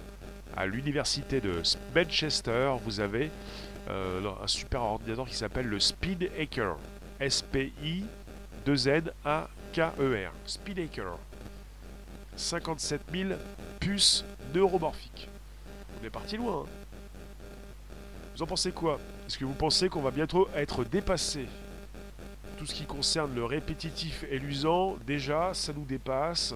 [0.54, 1.62] à l'université de
[1.94, 3.30] Manchester, vous avez
[3.88, 6.76] euh, un super ordinateur qui s'appelle le Speedacre.
[7.20, 8.04] S-P-I
[8.66, 10.32] 2-N-A-K-E-R.
[10.46, 11.18] Speedacre.
[12.36, 13.30] 57 000
[13.80, 15.28] puces neuromorphiques.
[16.00, 16.64] On est parti loin.
[16.64, 16.68] Hein.
[18.36, 18.98] vous en pensez quoi?
[19.26, 21.46] Est-ce que vous pensez qu'on va bientôt être dépassé?
[22.58, 26.54] Tout ce qui concerne le répétitif et l'usant, déjà, ça nous dépasse.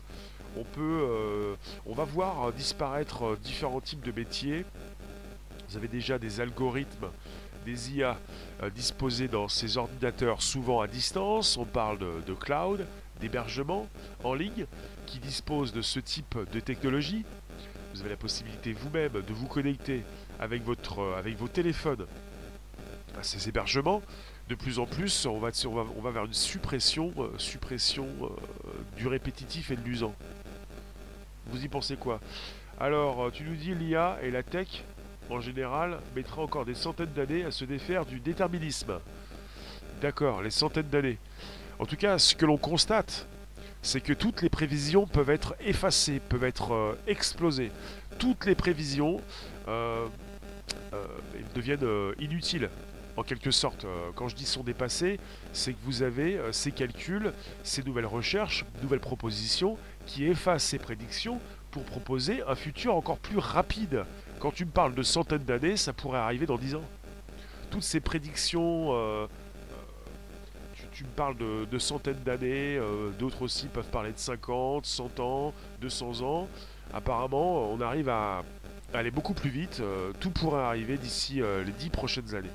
[0.57, 1.55] On peut, euh,
[1.85, 4.65] on va voir disparaître différents types de métiers.
[5.69, 7.09] Vous avez déjà des algorithmes,
[7.65, 8.19] des IA
[8.63, 11.57] euh, disposés dans ces ordinateurs souvent à distance.
[11.57, 12.87] On parle de, cloud,
[13.21, 13.89] d'hébergement
[14.25, 14.67] en ligne
[15.07, 17.25] qui disposent de ce type de technologie.
[17.97, 20.05] Vous avez la possibilité vous-même de vous connecter
[20.39, 22.05] avec, votre, euh, avec vos téléphones
[23.19, 24.03] à ces hébergements.
[24.51, 28.07] De plus en plus, on va, on va, vers une suppression, euh, suppression
[28.99, 30.15] du répétitif et de l'usant.
[31.47, 32.21] Vous y pensez quoi?
[32.79, 34.85] Alors, tu nous dis l'IA et la tech
[35.31, 39.01] en général, mettra encore des centaines d'années à se défaire du déterminisme.
[40.03, 41.19] D'accord, les centaines d'années.
[41.79, 43.27] En tout cas, ce que l'on constate,
[43.87, 47.71] c'est que toutes les prévisions peuvent être effacées, peuvent être euh, explosées.
[48.19, 49.21] Toutes les prévisions
[49.69, 50.07] euh,
[50.93, 51.05] euh,
[51.55, 51.87] deviennent
[52.19, 52.69] inutiles,
[53.17, 53.87] en quelque sorte.
[54.17, 55.21] quand je dis sont dépassées,
[55.53, 61.41] c'est que vous avez ces calculs, ces nouvelles recherches, nouvelles propositions qui effacent ces prédictions
[61.71, 64.05] pour proposer un futur encore plus rapide,
[64.41, 66.85] quand tu me parles de centaines d'années, ça pourrait arriver dans 10 ans.
[67.71, 69.29] Toutes ces prédictions,
[70.97, 75.53] tu, me parles de, centaines d'années, euh, d'autres aussi peuvent parler de 50, 100 ans,
[75.81, 76.49] 200 ans.
[76.95, 78.45] Apparemment, on arrive à,
[78.95, 79.83] aller beaucoup plus vite.
[80.21, 82.49] tout pourrait arriver d'ici les 10 prochaines années.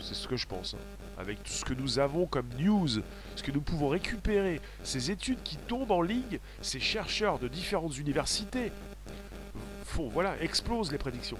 [0.00, 0.74] C'est ce que je pense.
[0.74, 0.78] Hein.
[1.18, 2.88] Avec tout ce que nous avons comme news,
[3.36, 7.96] ce que nous pouvons récupérer, ces études qui tombent en ligne, ces chercheurs de différentes
[7.98, 8.72] universités,
[9.84, 11.38] font, voilà, explosent les prédictions.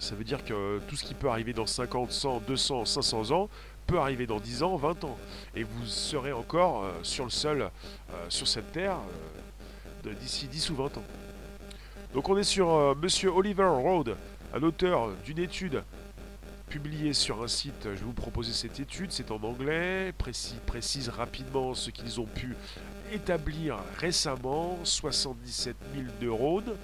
[0.00, 3.50] Ça veut dire que tout ce qui peut arriver dans 50, 100, 200, 500 ans
[3.86, 5.18] peut arriver dans 10 ans, 20 ans.
[5.54, 8.96] Et vous serez encore euh, sur le sol, euh, sur cette terre,
[10.06, 11.04] euh, d'ici 10 ou 20 ans.
[12.14, 14.16] Donc on est sur Monsieur Oliver Road,
[14.54, 15.82] un auteur d'une étude
[16.68, 17.82] publiée sur un site.
[17.84, 22.26] Je vais vous proposer cette étude, c'est en anglais, précis, précise rapidement ce qu'ils ont
[22.26, 22.56] pu
[23.12, 26.74] établir récemment, 77 000 neurones.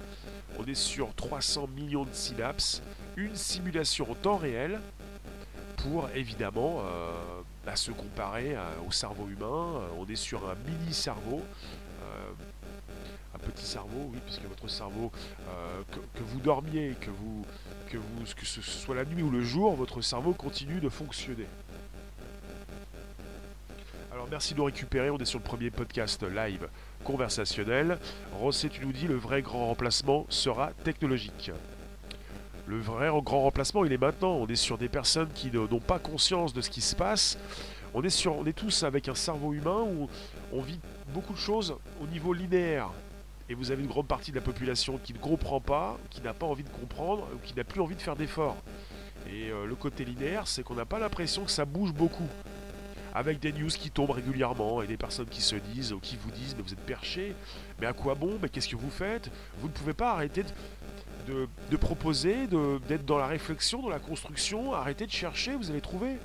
[0.59, 2.81] On est sur 300 millions de synapses,
[3.17, 4.79] une simulation en temps réel
[5.77, 7.11] pour évidemment euh,
[7.65, 9.81] bah, se comparer euh, au cerveau humain.
[9.81, 11.41] Euh, on est sur un mini cerveau,
[13.33, 15.11] un petit cerveau, oui, puisque votre cerveau,
[15.91, 17.45] que, vous dormiez, que vous,
[17.87, 21.45] que vous, que ce soit la nuit ou le jour, votre cerveau continue de fonctionner.
[24.11, 26.67] Alors merci de nous récupérer, on est sur le premier podcast live
[27.03, 27.99] conversationnel.
[28.33, 31.51] Rosset, tu nous dis, le vrai grand remplacement sera technologique.
[32.67, 34.33] Le vrai grand remplacement, il est maintenant.
[34.33, 37.39] On est sur des personnes qui n'ont pas conscience de ce qui se passe.
[37.93, 40.09] On est, sur, on est tous avec un cerveau humain où
[40.51, 40.79] on vit
[41.13, 42.89] beaucoup de choses au niveau linéaire.
[43.49, 46.33] Et vous avez une grande partie de la population qui ne comprend pas, qui n'a
[46.33, 48.57] pas envie de comprendre, ou qui n'a plus envie de faire d'efforts.
[49.31, 52.27] Et euh, le côté linéaire, c'est qu'on n'a pas l'impression que ça bouge beaucoup
[53.17, 56.29] avec des news qui tombent régulièrement et des personnes qui se disent ou qui vous
[56.29, 57.33] disent mais vous êtes perché,
[57.79, 59.31] mais à quoi bon, mais qu'est-ce que vous faites?
[59.59, 60.49] Vous ne pouvez pas arrêter de,
[61.27, 62.47] de, proposer,
[62.87, 66.17] d'être dans la réflexion, dans la construction, arrêtez de chercher, vous allez trouver.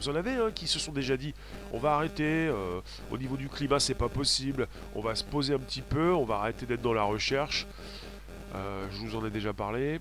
[0.00, 1.34] Vous en avez hein, qui se sont déjà dit
[1.72, 5.52] on va arrêter, euh, au niveau du climat c'est pas possible, on va se poser
[5.52, 7.66] un petit peu, on va arrêter d'être dans la recherche.
[8.54, 10.00] Euh, je vous en ai déjà parlé.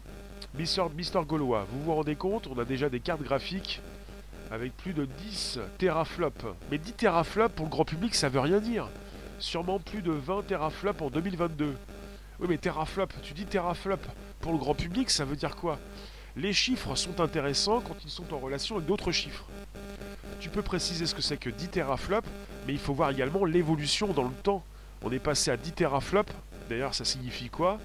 [0.55, 3.81] Mister, Mister Gaulois, vous vous rendez compte, on a déjà des cartes graphiques
[4.51, 6.45] avec plus de 10 teraflops.
[6.71, 8.87] Mais 10 teraflops pour le grand public, ça veut rien dire.
[9.37, 11.75] Sûrement plus de 20 teraflops en 2022.
[12.39, 13.99] Oui, mais teraflop, tu dis teraflop
[14.39, 15.77] pour le grand public, ça veut dire quoi?
[16.37, 19.45] Les chiffres sont intéressants quand ils sont en relation avec d'autres chiffres.
[20.39, 22.29] Tu peux préciser ce que c'est que 10 teraflops,
[22.65, 24.63] mais il faut voir également l'évolution dans le temps.
[25.01, 26.31] On est passé à 10 teraflops.
[26.69, 27.77] D'ailleurs, ça signifie quoi?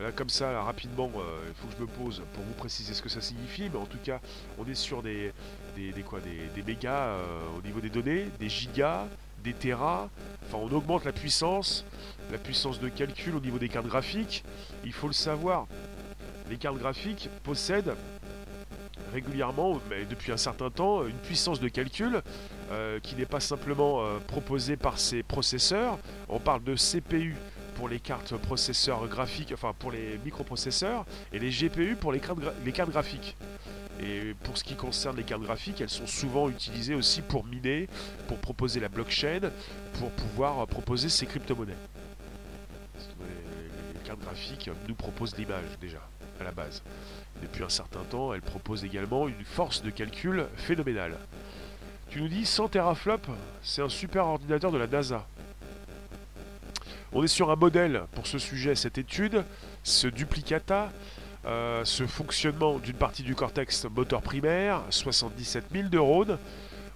[0.00, 3.02] Là, comme ça, rapidement, euh, il faut que je me pose pour vous préciser ce
[3.02, 4.20] que ça signifie, mais en tout cas,
[4.58, 5.32] on est sur des,
[5.74, 9.06] des, quoi, des, mégas euh, au niveau des données, des gigas,
[9.42, 10.08] des terras.
[10.44, 11.84] Enfin, on augmente la puissance,
[12.30, 14.44] la puissance de calcul au niveau des cartes graphiques.
[14.84, 15.66] Il faut le savoir.
[16.50, 17.94] Les cartes graphiques possèdent
[19.12, 22.22] régulièrement, mais depuis un certain temps, une puissance de calcul
[22.70, 25.98] euh, qui n'est pas simplement euh, proposée par ces processeurs.
[26.28, 27.34] On parle de CPU
[27.76, 32.90] pour les cartes processeurs graphiques, enfin pour les microprocesseurs, et les GPU pour les cartes
[32.90, 33.36] graphiques.
[34.00, 37.88] Et pour ce qui concerne les cartes graphiques, elles sont souvent utilisées aussi pour miner,
[38.28, 39.50] pour proposer la blockchain,
[39.98, 41.76] pour pouvoir proposer ces crypto-monnaies.
[44.14, 45.98] Graphique nous propose l'image déjà,
[46.40, 46.82] à la base.
[47.42, 51.18] Depuis un certain temps, elle propose également une force de calcul phénoménale.
[52.08, 53.28] Tu nous dis 100 teraflops,
[53.62, 55.26] c'est un super ordinateur de la NASA.
[57.12, 59.44] On est sur un modèle pour ce sujet, cette étude,
[59.82, 60.92] ce duplicata,
[61.46, 66.38] euh, ce fonctionnement d'une partie du cortex moteur primaire, 77 000 neurones.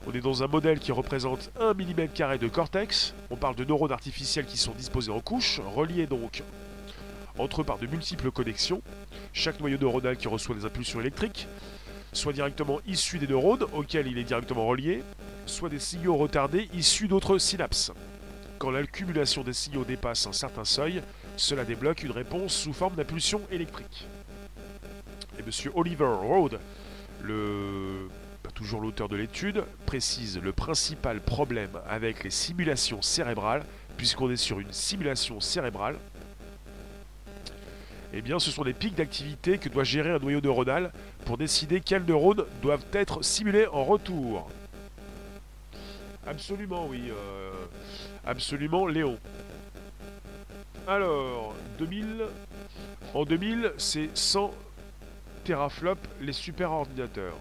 [0.07, 3.14] On est dans un modèle qui représente 1 mm de cortex.
[3.31, 6.42] On parle de neurones artificiels qui sont disposés en couches, reliés donc
[7.40, 8.83] entre par de multiples connexions.
[9.33, 11.46] Chaque noyau neuronal qui reçoit des impulsions électriques,
[12.12, 15.03] soit directement issus des neurones auxquels il est directement relié,
[15.46, 17.92] soit des signaux retardés issus d'autres synapses.
[18.59, 21.03] Quand l'accumulation des signaux dépasse un certain seuil,
[21.37, 24.07] cela débloque une réponse sous forme d'impulsion électrique.
[25.38, 25.72] Et M.
[25.74, 26.61] Oliver Rode,
[27.22, 28.09] le
[28.61, 33.64] toujours l'auteur de l'étude, précise le principal problème avec les simulations cérébrales,
[33.96, 35.96] puisqu'on est sur une simulation cérébrale,
[38.12, 40.92] eh bien, ce sont les pics d'activité que doit gérer un noyau neuronal
[41.25, 44.51] pour décider quels neurones doivent être simulés en retour.
[46.27, 47.03] Absolument, oui.
[47.11, 47.51] Euh,
[48.27, 49.16] absolument, Léon.
[50.88, 52.25] Alors, 2000.
[53.14, 54.53] En 2000, c'est 100
[55.44, 57.37] teraflops les super ordinateurs.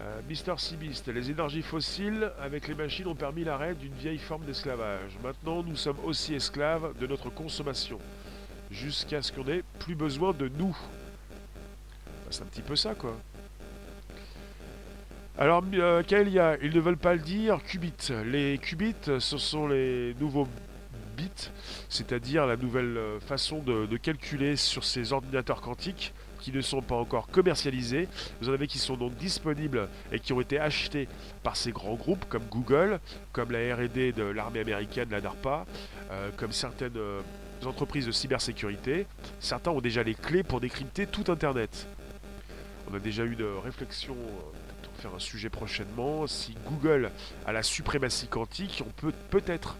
[0.00, 4.44] Euh, Mister Sibist, les énergies fossiles avec les machines ont permis l'arrêt d'une vieille forme
[4.44, 5.18] d'esclavage.
[5.22, 7.98] Maintenant, nous sommes aussi esclaves de notre consommation
[8.70, 10.76] jusqu'à ce qu'on ait plus besoin de nous.
[12.06, 13.16] Bah, c'est un petit peu ça, quoi.
[15.38, 18.12] Alors, euh, Kaelia, ils ne veulent pas le dire, qubits.
[18.26, 20.46] Les qubits, ce sont les nouveaux
[21.16, 21.50] bits,
[21.88, 26.94] c'est-à-dire la nouvelle euh, façon de, calculer sur ces ordinateurs quantiques qui ne sont pas
[26.94, 28.08] encore commercialisés.
[28.40, 31.08] Vous en avez qui sont donc disponibles et qui ont été achetés
[31.42, 33.00] par ces grands groupes comme Google,
[33.32, 35.66] comme la RD de l'armée américaine, la DARPA,
[36.10, 36.98] euh, comme certaines
[37.66, 39.06] entreprises de cybersécurité.
[39.38, 41.86] Certains ont déjà les clés pour décrypter tout Internet.
[42.90, 46.26] On a déjà eu de réflexions, euh, faire un sujet prochainement.
[46.26, 47.10] Si Google
[47.46, 49.76] a la suprématie quantique, on peut peut-être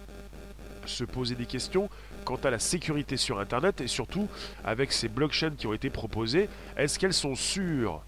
[0.86, 1.88] se poser des questions
[2.24, 4.28] quant à la sécurité sur Internet et surtout
[4.64, 8.02] avec ces blockchains qui ont été proposées, est-ce qu'elles sont sûres?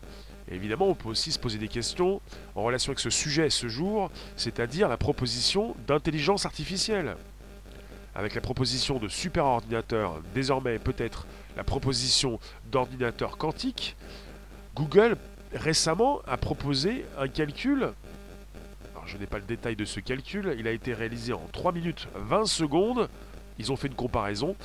[0.51, 2.21] Évidemment, on peut aussi se poser des questions
[2.55, 7.17] en relation avec ce sujet ce jour, c'est-à-dire la proposition d'intelligence artificielle
[8.14, 12.38] avec la proposition de superordinateur, désormais peut-être la proposition
[12.70, 13.96] d'ordinateur quantique,
[14.75, 15.16] Google
[15.55, 17.92] récemment a proposé un calcul.
[18.92, 21.72] Alors je n'ai pas le détail de ce calcul, il a été réalisé en 3
[21.72, 23.09] minutes 20 secondes.
[23.59, 24.57] Ils ont fait une comparaison.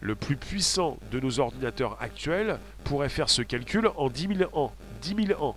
[0.00, 4.72] Le plus puissant de nos ordinateurs actuels pourrait faire ce calcul en 10 000 ans.
[5.00, 5.56] 10 000 ans.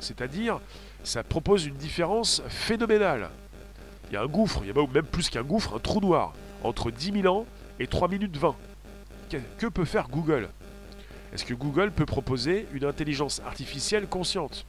[0.00, 0.60] C'est-à-dire,
[1.04, 3.30] ça propose une différence phénoménale.
[4.10, 6.34] Il y a un gouffre, il y a même plus qu'un gouffre, un trou noir
[6.64, 7.46] entre 10 000 ans
[7.78, 8.56] et 3 minutes 20.
[9.58, 10.48] Que peut faire Google?
[11.32, 14.66] Est-ce que Google peut proposer une intelligence artificielle consciente?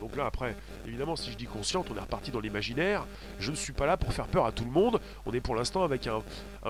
[0.00, 0.54] Donc là, après,
[0.86, 3.04] évidemment, si je dis consciente, on est reparti dans l'imaginaire.
[3.40, 5.00] Je ne suis pas là pour faire peur à tout le monde.
[5.24, 6.22] On est pour l'instant avec un,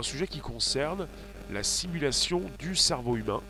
[0.02, 1.06] sujet qui concerne
[1.50, 3.42] la simulation du cerveau humain.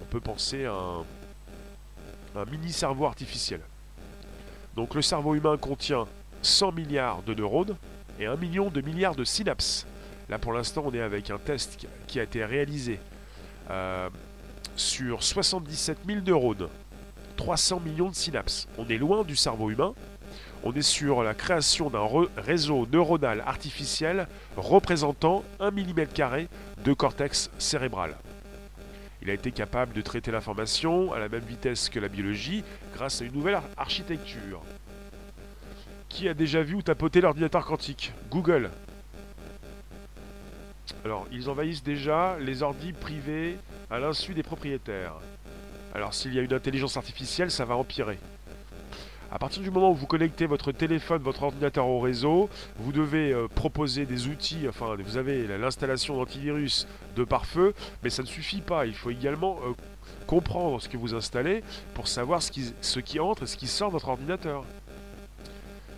[0.00, 0.74] On peut penser à
[2.36, 3.60] un mini-cerveau artificiel.
[4.76, 6.06] Donc le cerveau humain contient
[6.42, 7.76] 100 milliards de neurones,
[8.18, 9.86] et 1 million de milliards de synapses.
[10.28, 12.98] Là pour l'instant on est avec un test qui a été réalisé
[13.70, 14.08] euh,
[14.76, 16.68] sur 77 000 neurones,
[17.36, 18.68] 300 millions de synapses.
[18.78, 19.94] On est loin du cerveau humain,
[20.64, 22.06] on est sur la création d'un
[22.36, 26.06] réseau neuronal artificiel représentant 1 mm
[26.84, 28.16] de cortex cérébral.
[29.22, 33.22] Il a été capable de traiter l'information à la même vitesse que la biologie grâce
[33.22, 34.62] à une nouvelle architecture.
[36.12, 38.70] Qui a déjà vu ou tapoté l'ordinateur quantique Google.
[41.06, 43.56] Alors, ils envahissent déjà les ordis privés
[43.90, 45.14] à l'insu des propriétaires.
[45.94, 48.18] Alors, s'il y a une intelligence artificielle, ça va empirer.
[49.30, 53.32] À partir du moment où vous connectez votre téléphone, votre ordinateur au réseau, vous devez
[53.32, 56.86] euh, proposer des outils, enfin vous avez l'installation d'antivirus
[57.16, 58.84] de pare-feu, mais ça ne suffit pas.
[58.84, 59.72] Il faut également euh,
[60.26, 63.66] comprendre ce que vous installez pour savoir ce qui, ce qui entre et ce qui
[63.66, 64.66] sort de votre ordinateur.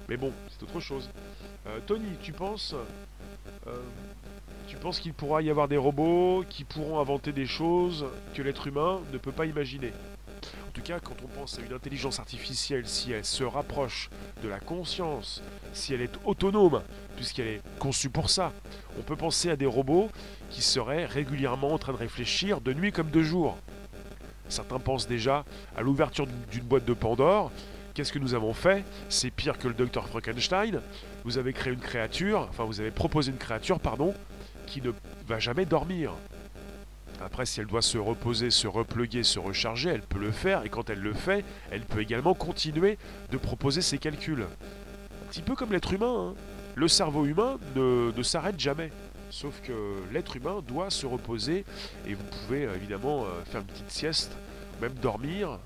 [0.08, 1.08] Mais bon, c'est autre chose.
[1.66, 2.74] Euh, Tony, tu penses,
[3.66, 3.76] euh,
[4.68, 8.66] tu penses qu'il pourra y avoir des robots qui pourront inventer des choses que l'être
[8.66, 9.92] humain ne peut pas imaginer?
[10.68, 14.10] En tout cas, quand on pense à une intelligence artificielle, si elle se rapproche
[14.42, 15.42] de la conscience,
[15.72, 16.82] si elle est autonome,
[17.16, 18.52] puisqu'elle est conçue pour ça,
[18.98, 20.10] on peut penser à des robots
[20.50, 23.56] qui seraient régulièrement en train de réfléchir de nuit comme de jour.
[24.48, 25.44] Certains pensent déjà
[25.76, 27.50] à l'ouverture d'une boîte de Pandore
[27.94, 28.84] Qu'est-ce que nous avons fait?
[29.08, 30.80] C'est pire que le docteur Frankenstein.
[31.24, 34.12] Vous avez créé une créature, enfin vous avez proposé une créature, pardon,
[34.66, 34.90] qui ne
[35.28, 36.12] va jamais dormir.
[37.24, 40.68] Après, si elle doit se reposer, se repluguer, se recharger, elle peut le faire, et
[40.70, 42.98] quand elle le fait, elle peut également continuer
[43.30, 44.42] de proposer ses calculs.
[44.42, 46.30] Un petit peu comme l'être humain.
[46.30, 46.34] Hein.
[46.74, 48.90] Le cerveau humain ne, s'arrête jamais.
[49.30, 49.72] Sauf que
[50.12, 51.64] l'être humain doit se reposer,
[52.08, 54.32] et vous pouvez euh, évidemment euh, faire une petite sieste,
[54.80, 55.60] même dormir.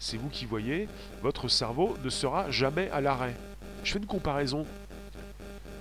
[0.00, 0.88] C'est vous qui voyez,
[1.20, 3.36] votre cerveau ne sera jamais à l'arrêt.
[3.84, 4.64] Je fais une comparaison.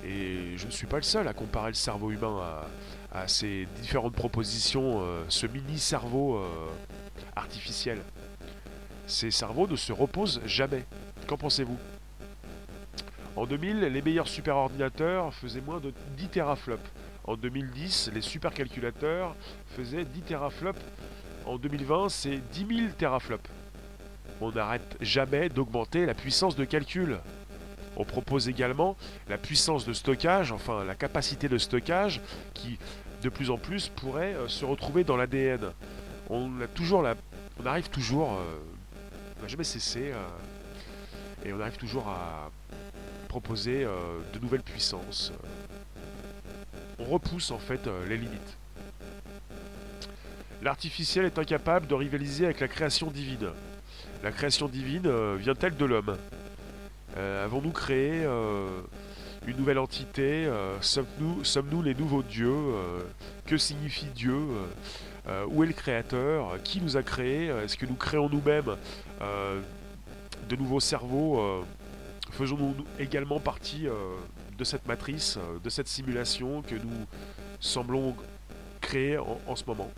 [0.04, 2.38] Et je ne suis pas le seul à comparer le cerveau humain
[3.14, 6.48] à, ces différentes propositions, euh, ce mini-cerveau euh,
[7.36, 8.00] artificiel.
[9.08, 10.84] Ces cerveaux ne se reposent jamais.
[11.26, 11.78] Qu'en pensez-vous?
[13.38, 16.92] En 2000, les meilleurs superordinateurs faisaient moins de 10 teraflops.
[17.24, 19.34] En 2010, les supercalculateurs
[19.78, 20.82] faisaient 10 teraflops.
[21.46, 23.50] En 2020, c'est 10 000 teraflops.
[24.42, 27.20] On n'arrête jamais d'augmenter la puissance de calcul.
[27.98, 28.96] On propose également
[29.28, 32.22] la puissance de stockage, enfin la capacité de stockage,
[32.54, 32.80] qui
[33.22, 35.72] de plus en plus pourrait euh, se retrouver dans l'ADN.
[36.30, 37.06] On a toujours
[37.62, 38.60] on arrive toujours, euh,
[39.44, 42.52] on jamais cessé, euh, et on arrive toujours à
[43.28, 43.86] proposer
[44.34, 45.32] de nouvelles puissances.
[46.98, 48.58] On repousse en fait les limites.
[50.64, 53.52] L'artificiel est incapable de rivaliser avec la création divine.
[54.24, 56.18] La création divine vient-elle de l'homme
[57.18, 58.82] euh, avons-nous créé euh,
[59.48, 62.56] une nouvelle entité euh, Sommes-nous sommes les nouveaux dieux
[63.46, 64.38] Que signifie Dieu
[65.48, 68.76] Où est le créateur Qui nous a créés Est-ce que nous créons nous-mêmes
[70.50, 71.64] de nouveaux cerveaux
[72.32, 73.88] Faisons-nous également partie
[74.58, 77.06] de cette matrice, de cette simulation que nous
[77.60, 78.16] semblons
[78.82, 79.90] créer en ce moment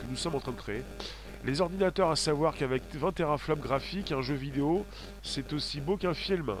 [0.00, 0.82] Que nous sommes en train de créer
[1.44, 4.84] les ordinateurs, à savoir qu'avec 20 teraflops graphiques, un jeu vidéo,
[5.22, 6.54] c'est aussi beau qu'un film.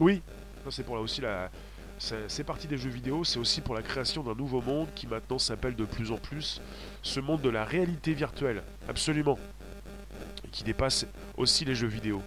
[0.00, 0.22] Oui,
[0.70, 1.50] c'est pour là aussi la.
[1.98, 5.38] C'est parti des jeux vidéo, c'est aussi pour la création d'un nouveau monde qui maintenant
[5.38, 6.60] s'appelle de plus en plus
[7.02, 8.62] ce monde de la réalité virtuelle.
[8.86, 9.38] Absolument.
[10.44, 11.06] Et qui dépasse
[11.38, 12.20] aussi les jeux vidéo.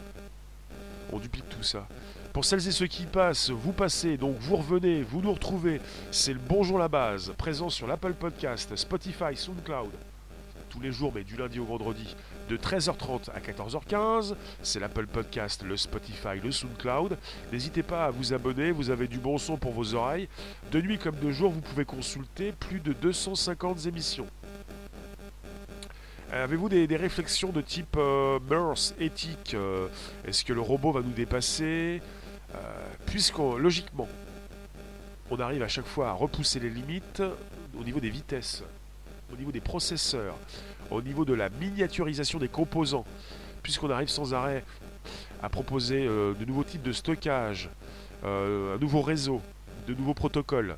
[1.12, 1.88] On duplique tout ça.
[2.34, 5.82] Pour celles et ceux qui passent, vous passez, donc vous revenez, vous nous retrouvez.
[6.10, 9.92] C'est le Bonjour la base, présent sur l'Apple Podcast, Spotify, SoundCloud
[10.70, 12.16] tous les jours, mais du lundi au vendredi,
[12.50, 14.36] de 13h30 à 14h15.
[14.64, 17.18] C'est l'Apple Podcast, le Spotify, le SoundCloud.
[17.52, 20.30] N'hésitez pas à vous abonner, vous avez du bon son pour vos oreilles.
[20.72, 24.28] De nuit comme de jour, vous pouvez consulter plus de 250 émissions.
[26.34, 29.88] Euh, avez-vous des, réflexions de type euh, mœurs, éthique euh,
[30.26, 32.02] Est-ce que le robot va nous dépasser
[33.06, 34.08] Puisqu'on, logiquement,
[35.30, 37.22] on arrive à chaque fois à repousser les limites
[37.80, 38.64] au niveau des vitesses
[39.34, 40.36] au niveau des processeurs,
[40.92, 43.06] au niveau de la miniaturisation des composants,
[43.62, 44.64] puisqu'on arrive sans arrêt
[45.42, 47.70] à proposer euh, de nouveaux types de stockage,
[48.24, 49.42] euh, un nouveau réseau,
[49.88, 50.78] de nouveaux protocoles.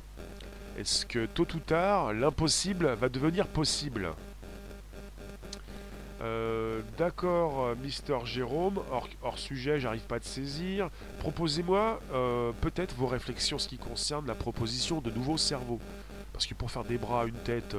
[0.78, 4.12] Est-ce que tôt ou tard, l'impossible va devenir possible?
[6.22, 8.80] Euh, D'accord, Mister Jérôme,
[9.22, 10.88] hors, sujet, j'arrive pas à te saisir.
[11.18, 12.00] Proposez-moi
[12.60, 15.80] peut-être vos réflexions ce qui concerne la proposition de nouveaux cerveaux.
[16.32, 17.76] Parce que pour faire des bras, une tête,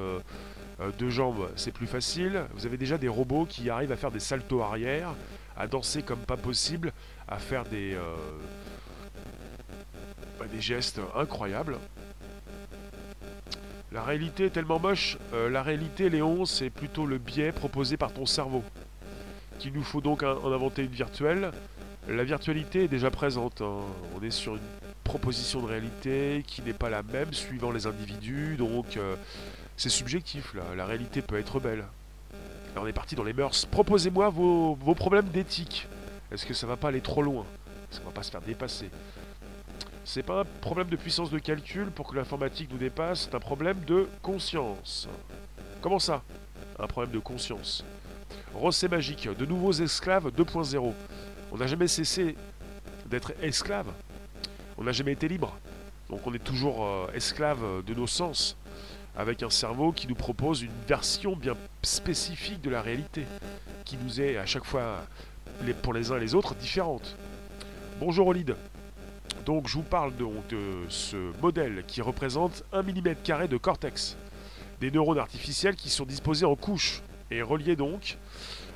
[0.83, 2.43] euh, deux jambes, c'est plus facile.
[2.53, 5.13] Vous avez déjà des robots qui arrivent à faire des saltos arrière,
[5.57, 6.93] à danser comme pas possible,
[7.27, 8.15] à faire des, euh,
[10.39, 11.77] bah, des gestes incroyables.
[13.91, 15.17] La réalité est tellement moche.
[15.33, 18.63] Euh, la réalité, Léon, c'est plutôt le biais proposé par ton cerveau.
[19.59, 21.51] Qu'il nous faut donc en inventer une virtuelle.
[22.09, 23.61] La virtualité est déjà présente.
[23.61, 23.81] Hein.
[24.17, 24.61] On est sur une
[25.03, 28.55] proposition de réalité qui n'est pas la même suivant les individus.
[28.57, 28.97] Donc,
[29.77, 30.63] c'est subjectif, là.
[30.75, 31.85] la réalité peut être belle.
[32.75, 33.65] Là, on est parti dans les mœurs.
[33.65, 35.87] Proposez-moi vos, problèmes d'éthique.
[36.31, 37.45] Est-ce que ça va pas aller trop loin?
[37.91, 38.89] Est-ce qu'on va pas se faire dépasser
[40.03, 43.39] C'est pas un problème de puissance de calcul pour que l'informatique nous dépasse, c'est un
[43.39, 45.07] problème de conscience.
[45.81, 46.23] Comment ça?
[46.79, 47.83] Un problème de conscience.
[48.55, 50.93] Rossé magique, de nouveaux esclaves 2.0.
[51.51, 52.35] On n'a jamais cessé
[53.05, 53.91] d'être esclave.
[54.77, 55.55] On n'a jamais été libre.
[56.09, 58.57] Donc on est toujours euh, esclave de nos sens
[59.15, 63.25] avec un cerveau qui nous propose une version bien spécifique de la réalité,
[63.85, 65.05] qui nous est à chaque fois,
[65.81, 67.15] pour les uns et les autres, différente.
[67.99, 68.55] Bonjour Olide.
[69.45, 70.25] Donc je vous parle de,
[70.89, 74.17] ce modèle qui représente 1 mm de cortex.
[74.79, 78.17] Des neurones artificiels qui sont disposés en couches et reliés donc,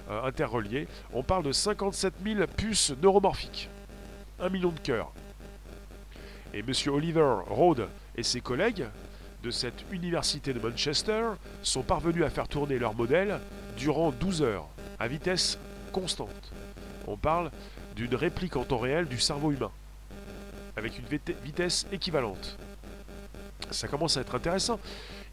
[0.10, 0.88] euh, interreliés.
[1.14, 3.70] On parle de 57 000 puces neuromorphiques.
[4.40, 5.12] 1 million de cœurs.
[6.54, 8.86] Et monsieur Oliver Rode et ses collègues
[9.44, 11.24] de cette université de Manchester
[11.62, 13.40] sont parvenus à faire tourner leur modèle
[13.78, 14.68] durant 12 heures,
[15.00, 15.60] à vitesse
[15.92, 16.52] constante.
[17.08, 17.52] On parle
[17.96, 19.72] d'une réplique en temps réel du cerveau humain,
[20.76, 21.06] avec une
[21.44, 22.58] vitesse équivalente.
[23.72, 24.80] ça commence à être intéressant.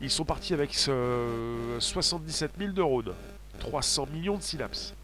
[0.01, 3.15] Ils sont partis avec 77 000 neurones,
[3.59, 4.95] 300 millions de synapses.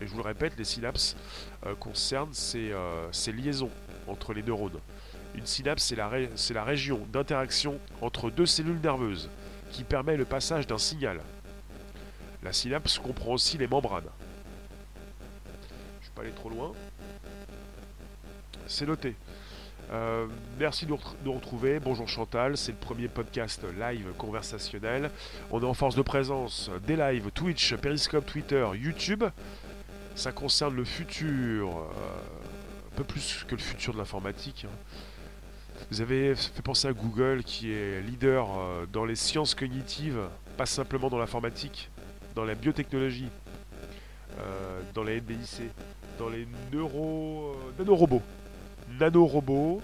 [0.00, 1.16] Et je vous le répète, les synapses
[1.64, 3.70] euh, concernent euh, ces, liaisons
[4.06, 4.78] entre les neurones.
[5.36, 5.82] Une synapse,
[6.34, 9.28] c'est la, région d'interaction entre deux cellules nerveuses
[9.70, 11.20] qui permet le passage d'un signal.
[12.42, 14.08] La synapse comprend aussi les membranes.
[16.00, 16.72] Je ne vais pas aller trop loin.
[18.66, 19.14] C'est noté.
[19.92, 20.26] Euh,
[20.58, 21.80] merci de nous retrouver.
[21.80, 25.10] Bonjour Chantal, c'est le premier podcast live conversationnel.
[25.50, 29.24] On est en force de présence des lives Twitch, Periscope, Twitter, YouTube.
[30.14, 34.64] Ça concerne le futur, euh, un peu plus que le futur de l'informatique.
[34.66, 34.96] Hein.
[35.90, 40.20] Vous avez fait penser à Google qui est leader euh, dans les sciences cognitives,
[40.56, 41.90] pas simplement dans l'informatique,
[42.34, 43.28] dans la biotechnologie,
[44.94, 45.62] dans la NBIC,
[46.18, 48.22] dans les neuro, nanorobots
[48.98, 49.80] nanorobots.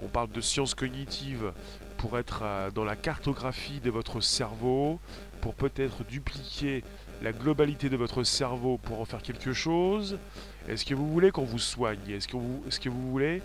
[0.00, 1.52] On parle de sciences cognitives
[1.96, 5.00] pour être euh, dans la cartographie de votre cerveau,
[5.40, 6.84] pour peut-être dupliquer
[7.22, 10.18] la globalité de votre cerveau pour en faire quelque chose.
[10.68, 11.98] Est-ce que vous voulez qu'on vous soigne?
[12.08, 13.42] Est-ce que, vous, est que vous voulez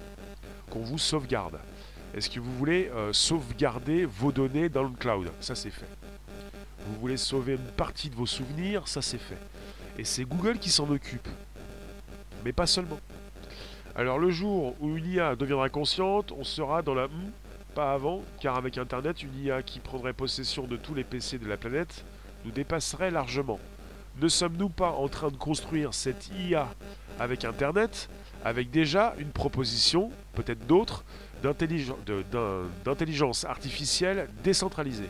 [0.74, 1.60] qu'on vous sauvegarde
[2.16, 5.32] Est-ce que vous voulez euh, sauvegarder vos données dans le cloud?
[5.40, 5.88] Ça c'est fait.
[6.88, 8.88] Vous voulez sauver une partie de vos souvenirs?
[8.88, 9.38] Ça c'est fait.
[10.00, 11.28] Et c'est Google qui s'en occupe.
[12.44, 13.00] Mais pas seulement.
[13.96, 17.32] Alors le jour où une IA deviendra consciente, on sera dans la hmm,
[17.76, 21.48] pas avant, car avec Internet, une IA qui prendrait possession de tous les PC de
[21.48, 22.04] la planète
[22.46, 23.60] nous dépasserait largement.
[24.20, 26.68] Ne sommes-nous pas en train de construire cette IA
[27.20, 28.10] avec Internet,
[28.44, 31.04] avec déjà une proposition, peut-être d'autres,
[32.86, 35.10] d'intelligence artificielle décentralisée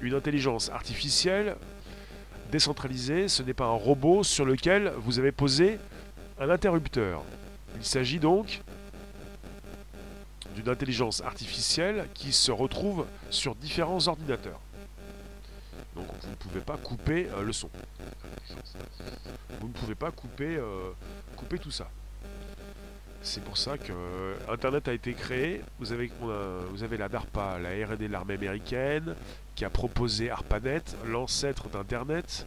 [0.00, 1.56] Une intelligence artificielle
[2.50, 5.78] décentralisée, ce n'est pas un robot sur lequel vous avez posé
[6.38, 7.22] un interrupteur.
[7.76, 8.62] Il s'agit donc
[10.54, 14.60] d'une intelligence artificielle qui se retrouve sur différents ordinateurs.
[15.96, 17.70] Donc vous ne pouvez pas couper euh, le son.
[19.60, 20.92] Vous ne pouvez pas couper, euh,
[21.36, 21.88] couper tout ça.
[23.24, 25.62] C'est pour ça que euh, Internet a été créé.
[25.78, 26.10] Vous avez,
[26.98, 29.16] la DARPA, la RD de l'armée américaine,
[29.54, 32.46] qui a proposé ARPANET, l'ancêtre d'Internet.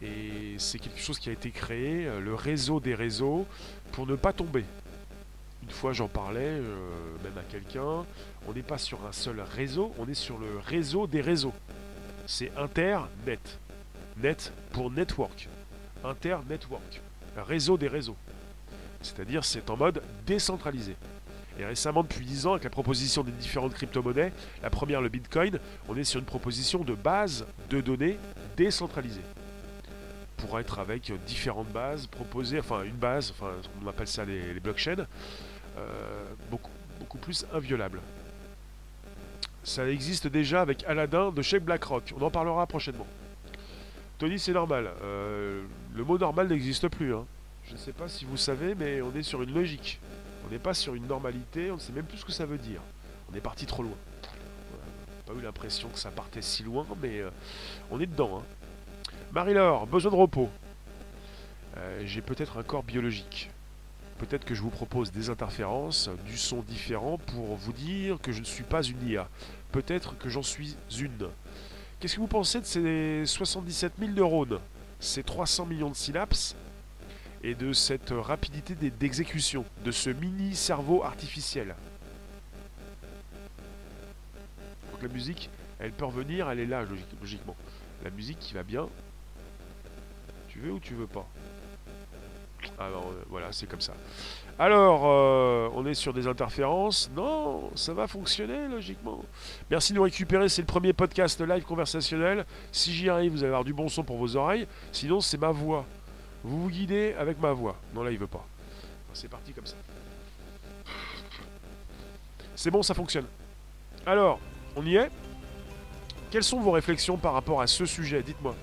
[0.00, 3.44] Et c'est quelque chose qui a été créé, le réseau des réseaux,
[3.90, 4.64] pour ne pas tomber.
[5.64, 6.90] Une fois j'en parlais, euh,
[7.24, 8.06] même à quelqu'un,
[8.46, 11.54] on n'est pas sur un seul réseau, on est sur le réseau des réseaux.
[12.26, 13.58] C'est Internet.
[14.22, 15.48] Net pour network.
[16.04, 17.00] Internetwork.
[17.36, 18.16] Réseau des réseaux.
[19.04, 20.96] C'est-à-dire c'est en mode décentralisé.
[21.58, 24.32] Et récemment, depuis 10 ans, avec la proposition des différentes crypto-monnaies,
[24.62, 28.18] la première le Bitcoin, on est sur une proposition de base de données
[28.56, 29.22] décentralisée
[30.36, 33.52] pour être avec différentes bases proposées, enfin une base, enfin
[33.82, 35.06] on appelle ça les, blockchains,
[35.78, 38.00] euh, beaucoup, plus inviolable.
[39.62, 43.06] Ça existe déjà avec Aladdin de chez BlackRock, on en parlera prochainement.
[44.18, 44.90] Tony, c'est normal.
[45.02, 45.62] Euh,
[45.94, 47.14] le mot normal n'existe plus.
[47.14, 47.24] Hein.
[47.66, 49.98] Je ne sais pas si vous savez, mais on est sur une logique.
[50.46, 52.58] On n'est pas sur une normalité, on ne sait même plus ce que ça veut
[52.58, 52.80] dire.
[53.32, 53.96] On est parti trop loin.
[55.26, 57.30] On pas eu l'impression que ça partait si loin, mais euh,
[57.90, 58.38] on est dedans.
[58.38, 59.10] Hein.
[59.32, 60.50] Marie-Laure, besoin de repos.
[61.78, 63.50] Euh, j'ai peut-être un corps biologique.
[64.18, 68.40] Peut-être que je vous propose des interférences, du son différent pour vous dire que je
[68.40, 69.28] ne suis pas une IA.
[69.72, 71.28] Peut-être que j'en suis une.
[71.98, 74.60] Qu'est-ce que vous pensez de ces 77 000 neurones,
[75.00, 76.54] ces 300 millions de synapses
[77.44, 81.76] et de cette rapidité d'exécution, de ce mini cerveau artificiel
[84.90, 86.82] Donc la musique, elle peut revenir, elle est là
[87.20, 87.54] logiquement.
[88.02, 88.88] La musique qui va bien,
[90.48, 91.28] tu veux ou tu veux pas?
[92.78, 93.92] Alors euh, voilà, c'est comme ça.
[94.58, 97.10] Alors, euh, on est sur des interférences.
[97.14, 99.22] Non, ça va fonctionner logiquement.
[99.70, 100.48] Merci de nous récupérer.
[100.48, 102.46] C'est le premier podcast live conversationnel.
[102.72, 104.66] Si j'y arrive, vous allez avoir du bon son pour vos oreilles.
[104.92, 105.84] Sinon, c'est ma voix.
[106.44, 107.76] Vous vous guidez avec ma voix.
[107.94, 108.46] Non, là, il veut pas.
[109.14, 109.76] C'est parti comme ça.
[112.54, 113.26] C'est bon, ça fonctionne.
[114.06, 114.38] Alors,
[114.76, 115.10] on y est
[116.30, 118.54] Quelles sont vos réflexions par rapport à ce sujet Dites-moi.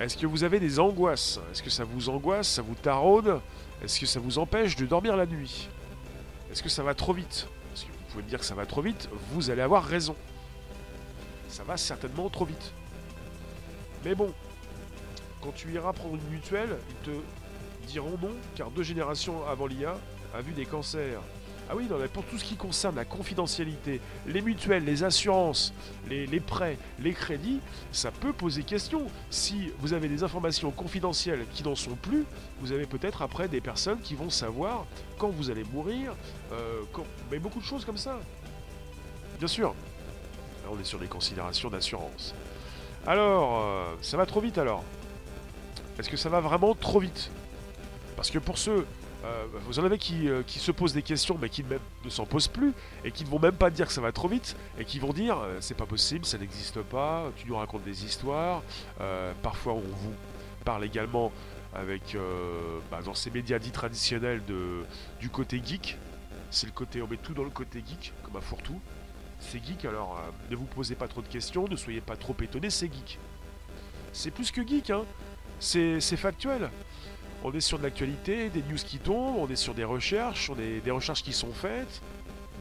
[0.00, 1.38] Est-ce que vous avez des angoisses?
[1.50, 2.48] Est-ce que ça vous angoisse?
[2.48, 3.40] Ça vous taraude?
[3.82, 5.68] Est-ce que ça vous empêche de dormir la nuit?
[6.50, 7.46] Est-ce que ça va trop vite?
[7.70, 10.16] Parce que vous pouvez me dire que ça va trop vite, vous allez avoir raison.
[11.48, 12.72] Ça va certainement trop vite.
[14.04, 14.32] Mais bon,
[15.42, 17.16] quand tu iras prendre une mutuelle, ils te
[17.86, 19.96] diront non, car deux générations avant l'IA
[20.34, 21.20] a vu des cancers,
[21.70, 25.74] ah oui, non, mais pour tout ce qui concerne la confidentialité, les mutuelles, les assurances,
[26.08, 27.60] les, prêts, les crédits,
[27.92, 29.06] ça peut poser question.
[29.28, 32.24] Si vous avez des informations confidentielles qui n'en sont plus,
[32.60, 34.86] vous avez peut-être après des personnes qui vont savoir
[35.18, 36.14] quand vous allez mourir,
[36.52, 36.80] euh,
[37.30, 38.18] mais beaucoup de choses comme ça.
[39.38, 39.68] Bien sûr.
[40.64, 42.34] Là, on est sur des considérations d'assurance.
[43.06, 44.82] Alors, euh, ça va trop vite alors
[45.98, 47.30] Est-ce que ça va vraiment trop vite?
[48.16, 48.86] Parce que pour ceux,
[49.24, 52.10] euh, vous en avez qui, euh, qui, se posent des questions mais qui même ne
[52.10, 52.72] s'en posent plus
[53.04, 55.12] et qui ne vont même pas dire que ça va trop vite et qui vont
[55.12, 58.62] dire c'est pas possible, ça n'existe pas, tu nous racontes des histoires.
[59.42, 60.14] parfois on vous
[60.64, 61.32] parle également
[61.74, 62.16] avec
[62.90, 64.84] bah, dans ces médias dits traditionnels de,
[65.20, 65.96] du côté geek.
[66.50, 68.80] C'est le côté, on met tout dans le côté geek, comme un fourre-tout.
[69.40, 72.34] C'est geek, alors euh, ne vous posez pas trop de questions, ne soyez pas trop
[72.40, 73.18] étonnés, c'est geek.
[74.12, 75.04] C'est plus que geek, hein.
[75.60, 76.70] C'est factuel.
[77.44, 80.90] On est sur de l'actualité, des news qui tombent, on est sur des recherches, des
[80.90, 82.02] recherches qui sont faites,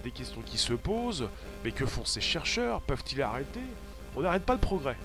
[0.04, 1.30] des questions qui se posent.
[1.64, 2.82] Mais que font ces chercheurs?
[2.82, 3.62] Peuvent-ils arrêter?
[4.16, 4.98] On n'arrête pas le progrès.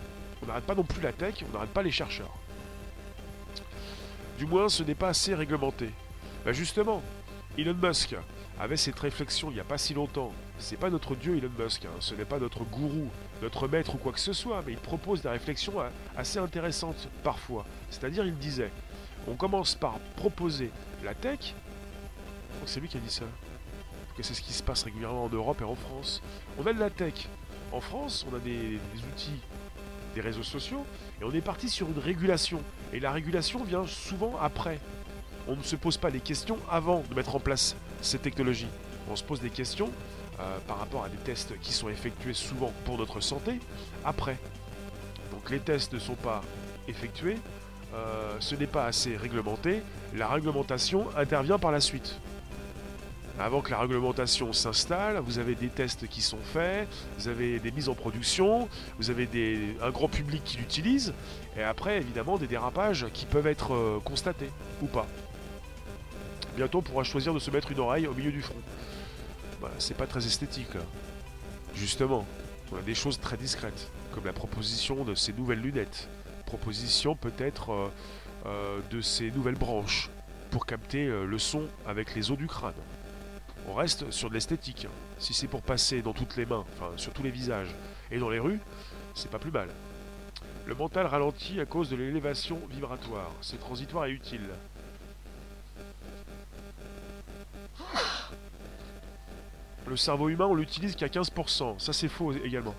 [0.42, 2.32] On n'arrête pas non plus la tech, on n'arrête pas les chercheurs.
[4.38, 5.90] Du moins, ce n'est pas assez réglementé.
[6.44, 7.02] Bah justement,
[7.56, 8.16] Elon Musk,
[8.58, 10.32] avait cette réflexion il n'y a pas si longtemps.
[10.58, 11.96] C'est pas notre dieu Elon Musk, hein.
[12.00, 13.08] ce n'est pas notre gourou,
[13.42, 17.08] notre maître ou quoi que ce soit, mais il propose des réflexions euh, assez intéressantes
[17.22, 17.66] parfois.
[17.90, 18.70] C'est-à-dire, il disait
[19.28, 20.70] on commence par proposer
[21.04, 21.54] la tech.
[22.60, 23.24] Oh, c'est lui qui a dit ça.
[24.16, 26.22] Que c'est ce qui se passe régulièrement en Europe et en France.
[26.58, 27.28] On a de la tech.
[27.72, 29.40] En France, on a des, des outils,
[30.14, 30.84] des réseaux sociaux,
[31.20, 32.60] et on est parti sur une régulation.
[32.92, 34.80] Et la régulation vient souvent après
[35.48, 38.68] on ne se pose pas les questions avant de mettre en place ces technologies.
[39.10, 39.90] On se pose des questions
[40.42, 43.60] euh, par rapport à des tests qui sont effectués souvent pour notre santé
[44.04, 44.36] après.
[45.30, 46.42] Donc les tests ne sont pas
[46.88, 47.38] effectués,
[47.94, 49.82] euh, ce n'est pas assez réglementé,
[50.14, 52.18] la réglementation intervient par la suite.
[53.38, 56.88] Avant que la réglementation s'installe, vous avez des tests qui sont faits,
[57.18, 58.68] vous avez des mises en production,
[58.98, 59.28] vous avez
[59.80, 61.14] un grand public qui l'utilise,
[61.56, 64.50] et après évidemment des dérapages qui peuvent être euh, constatés
[64.82, 65.06] ou pas.
[66.56, 68.60] Bientôt on pourra choisir de se mettre une oreille au milieu du front.
[69.62, 70.76] Bah, c'est pas très esthétique
[71.74, 72.26] Justement,
[72.72, 76.08] on a des choses très discrètes, comme la proposition de ces nouvelles lunettes.
[76.46, 77.88] Proposition peut-être euh,
[78.46, 80.10] euh, de ces nouvelles branches
[80.50, 82.74] pour capter euh, le son avec les os du crâne.
[83.68, 84.88] On reste sur de l'esthétique.
[85.18, 87.72] Si c'est pour passer dans toutes les mains, enfin sur tous les visages
[88.10, 88.58] et dans les rues,
[89.14, 89.68] c'est pas plus mal.
[90.66, 93.30] Le mental ralentit à cause de l'élévation vibratoire.
[93.40, 94.50] C'est transitoire et utile.
[99.86, 101.78] Le cerveau humain, on l'utilise qu'à 15%.
[101.78, 102.74] Ça, c'est faux également.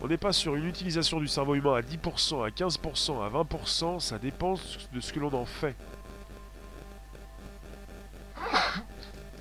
[0.00, 4.00] On n'est pas sur une utilisation du cerveau humain à 10%, à 15%, à 20%.
[4.00, 4.54] Ça dépend
[4.92, 5.74] de ce que l'on en fait.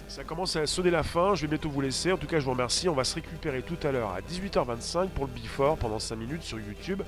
[0.07, 2.13] Ça commence à sonner la fin, je vais bientôt vous laisser.
[2.13, 2.87] En tout cas, je vous remercie.
[2.87, 6.43] On va se récupérer tout à l'heure à 18h25 pour le Before pendant 5 minutes
[6.43, 7.01] sur YouTube,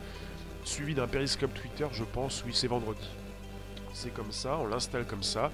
[0.65, 2.43] suivi d'un périscope Twitter, je pense.
[2.45, 3.07] Oui, c'est vendredi.
[3.93, 5.51] C'est comme ça, on l'installe comme ça.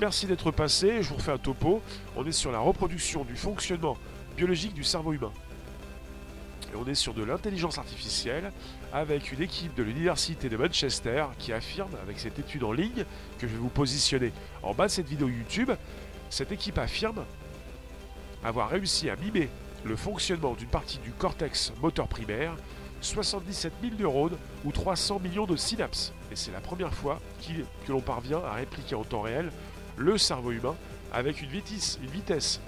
[0.00, 1.82] Merci d'être passé, je vous refais un topo.
[2.16, 3.96] On est sur la reproduction du fonctionnement
[4.36, 5.32] biologique du cerveau humain.
[6.72, 8.50] Et on est sur de l'intelligence artificielle
[8.92, 13.04] avec une équipe de l'université de Manchester qui affirme, avec cette étude en ligne
[13.38, 14.32] que je vais vous positionner
[14.62, 15.70] en bas de cette vidéo YouTube,
[16.30, 17.24] cette équipe affirme
[18.42, 19.50] avoir réussi à mimer
[19.84, 22.56] le fonctionnement d'une partie du cortex moteur primaire
[23.02, 26.12] 77 000 neurones ou 300 millions de synapses.
[26.30, 29.50] Et c'est la première fois que l'on parvient à répliquer en temps réel
[29.96, 30.76] le cerveau humain
[31.12, 32.60] avec une vitesse,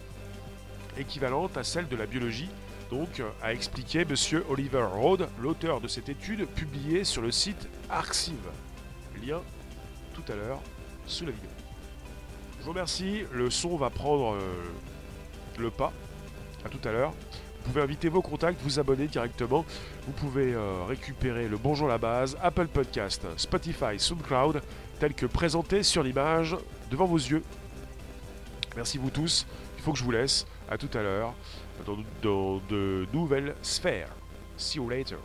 [0.99, 2.51] équivalente à celle de la biologie,
[2.91, 8.39] donc a expliqué Monsieur Oliver Rode, l'auteur de cette étude publiée sur le site Arxiv.
[9.25, 9.41] Lien
[10.15, 10.61] tout à l'heure
[11.07, 11.51] sous la vidéo.
[12.59, 14.41] Je vous remercie, le son va prendre euh,
[15.59, 15.93] le pas.
[16.65, 17.11] À tout à l'heure.
[17.11, 19.67] Vous pouvez inviter vos contacts, vous abonner directement.
[20.07, 24.63] Vous pouvez euh, récupérer le Bonjour la base, Apple Podcast, Spotify, SoundCloud,
[24.99, 26.57] tel que présenté sur l'image
[26.91, 27.43] devant vos yeux.
[28.77, 29.47] Merci vous tous.
[29.77, 30.47] Il faut que je vous laisse.
[30.69, 31.35] À tout à l'heure
[31.85, 34.09] dans, dans de nouvelles sphères.
[34.57, 35.19] See you later.